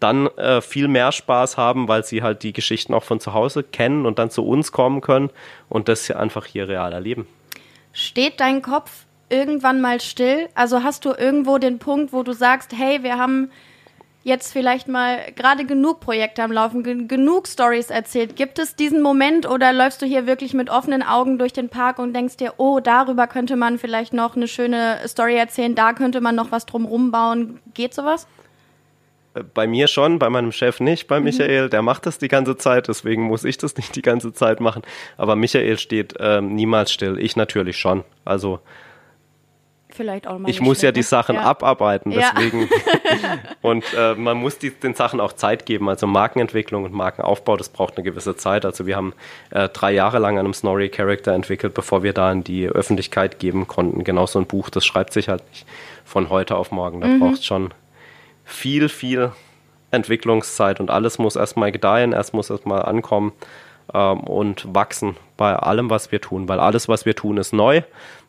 dann 0.00 0.26
äh, 0.36 0.60
viel 0.60 0.88
mehr 0.88 1.12
Spaß 1.12 1.56
haben, 1.56 1.88
weil 1.88 2.04
sie 2.04 2.22
halt 2.22 2.42
die 2.42 2.52
Geschichten 2.52 2.92
auch 2.94 3.04
von 3.04 3.20
zu 3.20 3.32
Hause 3.32 3.62
kennen 3.62 4.06
und 4.06 4.18
dann 4.18 4.30
zu 4.30 4.46
uns 4.46 4.72
kommen 4.72 5.00
können 5.00 5.30
und 5.68 5.88
das 5.88 6.06
ja 6.08 6.16
einfach 6.16 6.46
hier 6.46 6.68
real 6.68 6.92
erleben. 6.92 7.26
Steht 7.92 8.40
dein 8.40 8.60
Kopf 8.60 8.90
irgendwann 9.30 9.80
mal 9.80 10.00
still? 10.00 10.48
Also 10.54 10.82
hast 10.82 11.04
du 11.04 11.12
irgendwo 11.12 11.58
den 11.58 11.78
Punkt, 11.78 12.12
wo 12.12 12.22
du 12.22 12.32
sagst, 12.32 12.72
hey, 12.76 13.02
wir 13.02 13.16
haben 13.16 13.50
jetzt 14.22 14.52
vielleicht 14.52 14.88
mal 14.88 15.20
gerade 15.36 15.64
genug 15.64 16.00
Projekte 16.00 16.42
am 16.42 16.50
Laufen, 16.50 16.82
gen 16.82 17.06
genug 17.06 17.46
Stories 17.46 17.90
erzählt. 17.90 18.34
Gibt 18.34 18.58
es 18.58 18.74
diesen 18.74 19.00
Moment 19.00 19.48
oder 19.48 19.72
läufst 19.72 20.02
du 20.02 20.06
hier 20.06 20.26
wirklich 20.26 20.52
mit 20.52 20.68
offenen 20.68 21.04
Augen 21.04 21.38
durch 21.38 21.52
den 21.52 21.68
Park 21.68 22.00
und 22.00 22.12
denkst 22.12 22.36
dir, 22.36 22.54
oh, 22.56 22.80
darüber 22.80 23.28
könnte 23.28 23.54
man 23.54 23.78
vielleicht 23.78 24.12
noch 24.12 24.34
eine 24.34 24.48
schöne 24.48 24.98
Story 25.06 25.36
erzählen, 25.36 25.76
da 25.76 25.92
könnte 25.92 26.20
man 26.20 26.34
noch 26.34 26.50
was 26.50 26.66
drum 26.66 27.12
bauen? 27.12 27.60
Geht 27.72 27.94
sowas? 27.94 28.26
Bei 29.54 29.66
mir 29.66 29.86
schon, 29.88 30.18
bei 30.18 30.30
meinem 30.30 30.52
Chef 30.52 30.80
nicht, 30.80 31.08
bei 31.08 31.18
mhm. 31.18 31.24
Michael, 31.24 31.68
der 31.68 31.82
macht 31.82 32.06
das 32.06 32.18
die 32.18 32.28
ganze 32.28 32.56
Zeit, 32.56 32.88
deswegen 32.88 33.22
muss 33.22 33.44
ich 33.44 33.58
das 33.58 33.76
nicht 33.76 33.94
die 33.96 34.02
ganze 34.02 34.32
Zeit 34.32 34.60
machen. 34.60 34.82
Aber 35.16 35.36
Michael 35.36 35.78
steht 35.78 36.14
ähm, 36.18 36.54
niemals 36.54 36.92
still, 36.92 37.18
ich 37.18 37.36
natürlich 37.36 37.76
schon. 37.76 38.04
Also 38.24 38.60
Vielleicht 39.96 40.26
auch 40.26 40.38
mal 40.38 40.50
ich 40.50 40.60
muss 40.60 40.82
ja 40.82 40.92
die 40.92 41.02
Sachen 41.02 41.36
ja. 41.36 41.42
abarbeiten, 41.42 42.10
deswegen. 42.12 42.68
Ja. 42.68 43.38
und 43.62 43.84
äh, 43.96 44.14
man 44.14 44.36
muss 44.36 44.58
die, 44.58 44.70
den 44.70 44.94
Sachen 44.94 45.20
auch 45.20 45.32
Zeit 45.32 45.64
geben. 45.64 45.88
Also 45.88 46.06
Markenentwicklung 46.06 46.84
und 46.84 46.92
Markenaufbau, 46.92 47.56
das 47.56 47.70
braucht 47.70 47.96
eine 47.96 48.04
gewisse 48.04 48.36
Zeit. 48.36 48.66
Also 48.66 48.86
wir 48.86 48.94
haben 48.94 49.14
äh, 49.50 49.70
drei 49.70 49.92
Jahre 49.92 50.18
lang 50.18 50.34
an 50.34 50.44
einem 50.44 50.52
Snorri-Charakter 50.52 51.32
entwickelt, 51.32 51.72
bevor 51.72 52.02
wir 52.02 52.12
da 52.12 52.30
in 52.30 52.44
die 52.44 52.66
Öffentlichkeit 52.66 53.38
geben 53.38 53.66
konnten. 53.66 54.04
Genau 54.04 54.26
so 54.26 54.38
ein 54.38 54.46
Buch, 54.46 54.68
das 54.68 54.84
schreibt 54.84 55.14
sich 55.14 55.30
halt 55.30 55.48
nicht 55.48 55.66
von 56.04 56.28
heute 56.28 56.56
auf 56.56 56.72
morgen. 56.72 57.00
Da 57.00 57.06
mhm. 57.06 57.20
braucht 57.20 57.42
schon 57.42 57.72
viel, 58.46 58.88
viel 58.88 59.32
Entwicklungszeit 59.90 60.80
und 60.80 60.90
alles 60.90 61.18
muss 61.18 61.36
erstmal 61.36 61.72
gedeihen, 61.72 62.12
erst 62.12 62.32
muss 62.32 62.48
erstmal 62.48 62.82
ankommen. 62.82 63.32
ähm, 63.94 64.20
und 64.20 64.74
wachsen 64.74 65.16
bei 65.36 65.54
allem, 65.54 65.90
was 65.90 66.10
wir 66.10 66.20
tun, 66.20 66.48
weil 66.48 66.60
alles, 66.60 66.88
was 66.88 67.06
wir 67.06 67.14
tun, 67.14 67.36
ist 67.36 67.52
neu. 67.52 67.82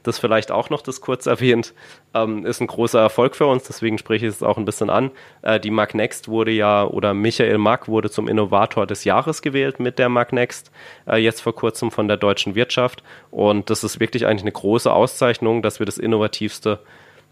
Das 0.04 0.20
vielleicht 0.20 0.52
auch 0.52 0.70
noch 0.70 0.82
das 0.82 1.02
kurz 1.02 1.26
erwähnt, 1.26 1.74
ähm, 2.14 2.46
ist 2.46 2.62
ein 2.62 2.68
großer 2.68 3.00
Erfolg 3.00 3.36
für 3.36 3.48
uns, 3.48 3.64
deswegen 3.64 3.98
spreche 3.98 4.28
ich 4.28 4.34
es 4.34 4.44
auch 4.44 4.58
ein 4.58 4.66
bisschen 4.66 4.90
an. 4.90 5.12
Äh, 5.42 5.60
die 5.60 5.72
Magnext 5.72 6.28
wurde 6.28 6.52
ja, 6.52 6.86
oder 6.86 7.14
Michael 7.14 7.58
Mack 7.58 7.88
wurde 7.88 8.10
zum 8.10 8.28
Innovator 8.28 8.86
des 8.86 9.04
Jahres 9.04 9.42
gewählt 9.42 9.80
mit 9.80 10.00
der 10.00 10.10
Magnext, 10.10 10.72
äh, 11.08 11.18
jetzt 11.18 11.42
vor 11.42 11.56
kurzem 11.56 11.92
von 11.92 12.08
der 12.08 12.18
deutschen 12.18 12.56
Wirtschaft. 12.56 13.04
Und 13.32 13.70
das 13.70 13.84
ist 13.84 14.00
wirklich 14.00 14.26
eigentlich 14.26 14.44
eine 14.44 14.52
große 14.52 14.92
Auszeichnung, 14.92 15.62
dass 15.62 15.80
wir 15.80 15.86
das 15.86 15.98
innovativste 15.98 16.80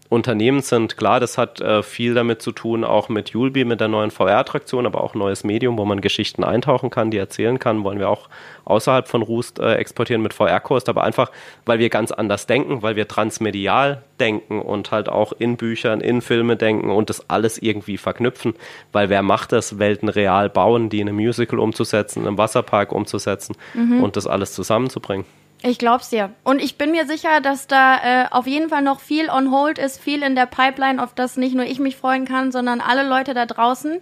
Unternehmen 0.08 0.60
sind. 0.60 0.96
Klar, 0.96 1.20
das 1.20 1.38
hat 1.38 1.60
äh, 1.60 1.82
viel 1.82 2.14
damit 2.14 2.42
zu 2.42 2.52
tun, 2.52 2.84
auch 2.84 3.08
mit 3.08 3.30
Julbi, 3.30 3.64
mit 3.64 3.80
der 3.80 3.88
neuen 3.88 4.10
VR-Attraktion, 4.10 4.86
aber 4.86 5.02
auch 5.02 5.14
ein 5.14 5.18
neues 5.18 5.44
Medium, 5.44 5.78
wo 5.78 5.84
man 5.84 6.00
Geschichten 6.00 6.44
eintauchen 6.44 6.90
kann, 6.90 7.10
die 7.10 7.18
erzählen 7.18 7.58
kann, 7.58 7.84
wollen 7.84 7.98
wir 7.98 8.08
auch 8.08 8.28
außerhalb 8.64 9.08
von 9.08 9.22
Roost 9.22 9.58
äh, 9.58 9.74
exportieren 9.74 10.22
mit 10.22 10.34
VR-Kurs, 10.34 10.86
aber 10.88 11.04
einfach, 11.04 11.30
weil 11.64 11.78
wir 11.78 11.88
ganz 11.88 12.12
anders 12.12 12.46
denken, 12.46 12.82
weil 12.82 12.96
wir 12.96 13.08
transmedial 13.08 14.02
denken 14.20 14.60
und 14.60 14.90
halt 14.90 15.08
auch 15.08 15.32
in 15.32 15.56
Büchern, 15.56 16.00
in 16.00 16.20
Filme 16.20 16.56
denken 16.56 16.90
und 16.90 17.10
das 17.10 17.28
alles 17.30 17.58
irgendwie 17.58 17.96
verknüpfen, 17.96 18.54
weil 18.92 19.08
wer 19.08 19.22
macht 19.22 19.52
das, 19.52 19.78
Welten 19.78 20.08
real 20.08 20.48
bauen, 20.48 20.88
die 20.88 21.00
in 21.00 21.08
einem 21.08 21.16
Musical 21.16 21.58
umzusetzen, 21.58 22.22
in 22.22 22.28
einem 22.28 22.38
Wasserpark 22.38 22.92
umzusetzen 22.92 23.56
mhm. 23.74 24.02
und 24.02 24.16
das 24.16 24.26
alles 24.26 24.52
zusammenzubringen. 24.52 25.24
Ich 25.62 25.78
glaub's 25.78 26.10
dir. 26.10 26.30
Und 26.44 26.62
ich 26.62 26.76
bin 26.76 26.90
mir 26.90 27.06
sicher, 27.06 27.40
dass 27.40 27.66
da 27.66 27.96
äh, 27.96 28.28
auf 28.30 28.46
jeden 28.46 28.68
Fall 28.68 28.82
noch 28.82 29.00
viel 29.00 29.30
on 29.30 29.50
hold 29.50 29.78
ist, 29.78 30.00
viel 30.00 30.22
in 30.22 30.34
der 30.34 30.46
Pipeline, 30.46 31.02
auf 31.02 31.14
das 31.14 31.36
nicht 31.36 31.54
nur 31.54 31.64
ich 31.64 31.78
mich 31.78 31.96
freuen 31.96 32.24
kann, 32.26 32.52
sondern 32.52 32.80
alle 32.80 33.08
Leute 33.08 33.34
da 33.34 33.46
draußen. 33.46 34.00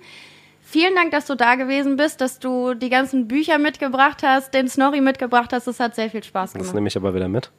Vielen 0.61 0.95
Dank, 0.95 1.13
dass 1.13 1.27
du 1.27 1.37
da 1.37 1.55
gewesen 1.55 1.97
bist, 1.97 2.21
dass 2.21 2.39
du 2.39 2.75
die 2.75 2.89
ganzen 2.89 3.29
Bücher 3.29 3.59
mitgebracht 3.59 4.23
hast, 4.23 4.55
den 4.55 4.69
Snorri 4.69 5.01
mitgebracht 5.01 5.53
hast. 5.53 5.67
Das 5.67 5.79
hat 5.79 5.95
sehr 5.95 6.11
viel 6.11 6.25
Spaß 6.25 6.55
gemacht. 6.55 6.67
Das 6.67 6.75
nehme 6.75 6.89
ich 6.89 6.97
aber 6.97 7.15
wieder 7.15 7.29
mit. 7.29 7.51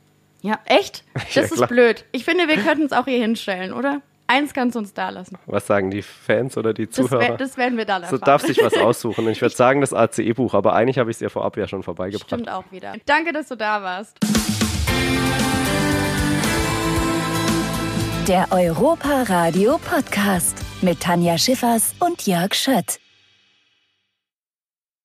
Ja, 0.42 0.60
echt? 0.66 1.04
Das 1.14 1.36
ja, 1.36 1.42
ist 1.44 1.68
blöd. 1.68 2.06
Ich 2.12 2.26
finde, 2.26 2.48
wir 2.48 2.58
könnten 2.58 2.86
es 2.86 2.92
auch 2.92 3.06
hier 3.06 3.20
hinstellen, 3.20 3.74
oder? 3.74 4.02
Eins 4.28 4.54
kannst 4.54 4.76
du 4.76 4.80
uns 4.80 4.94
da 4.94 5.10
lassen. 5.10 5.38
Was 5.46 5.68
sagen 5.68 5.92
die 5.92 6.02
Fans 6.02 6.58
oder 6.58 6.74
die 6.74 6.90
Zuhörer? 6.90 7.30
Das, 7.30 7.38
das 7.38 7.58
werden 7.58 7.78
wir 7.78 7.86
dann 7.86 8.02
erfahren. 8.02 8.20
So 8.20 8.26
darf 8.26 8.42
sich 8.42 8.64
was 8.64 8.76
aussuchen. 8.76 9.28
Ich 9.28 9.42
würde 9.42 9.56
sagen, 9.56 9.82
das 9.82 9.94
ACE-Buch, 9.94 10.56
aber 10.56 10.74
eigentlich 10.74 10.98
habe 10.98 11.12
ich 11.12 11.18
es 11.18 11.22
ja 11.22 11.30
vorab 11.30 11.58
ja 11.58 11.68
schon 11.68 11.84
vorbeigebracht. 11.84 12.28
Stimmt 12.28 12.50
auch 12.50 12.64
wieder. 12.72 12.94
Danke, 13.06 13.34
dass 13.34 13.50
du 13.50 13.56
da 13.56 13.84
warst. 13.84 14.18
Der 18.28 18.48
Europa 18.50 19.24
Radio 19.28 19.78
Podcast 19.78 20.58
mit 20.82 21.00
Tanja 21.02 21.38
Schiffers 21.38 21.94
und 22.00 22.26
Jörg 22.26 22.56
Schött. 22.56 23.00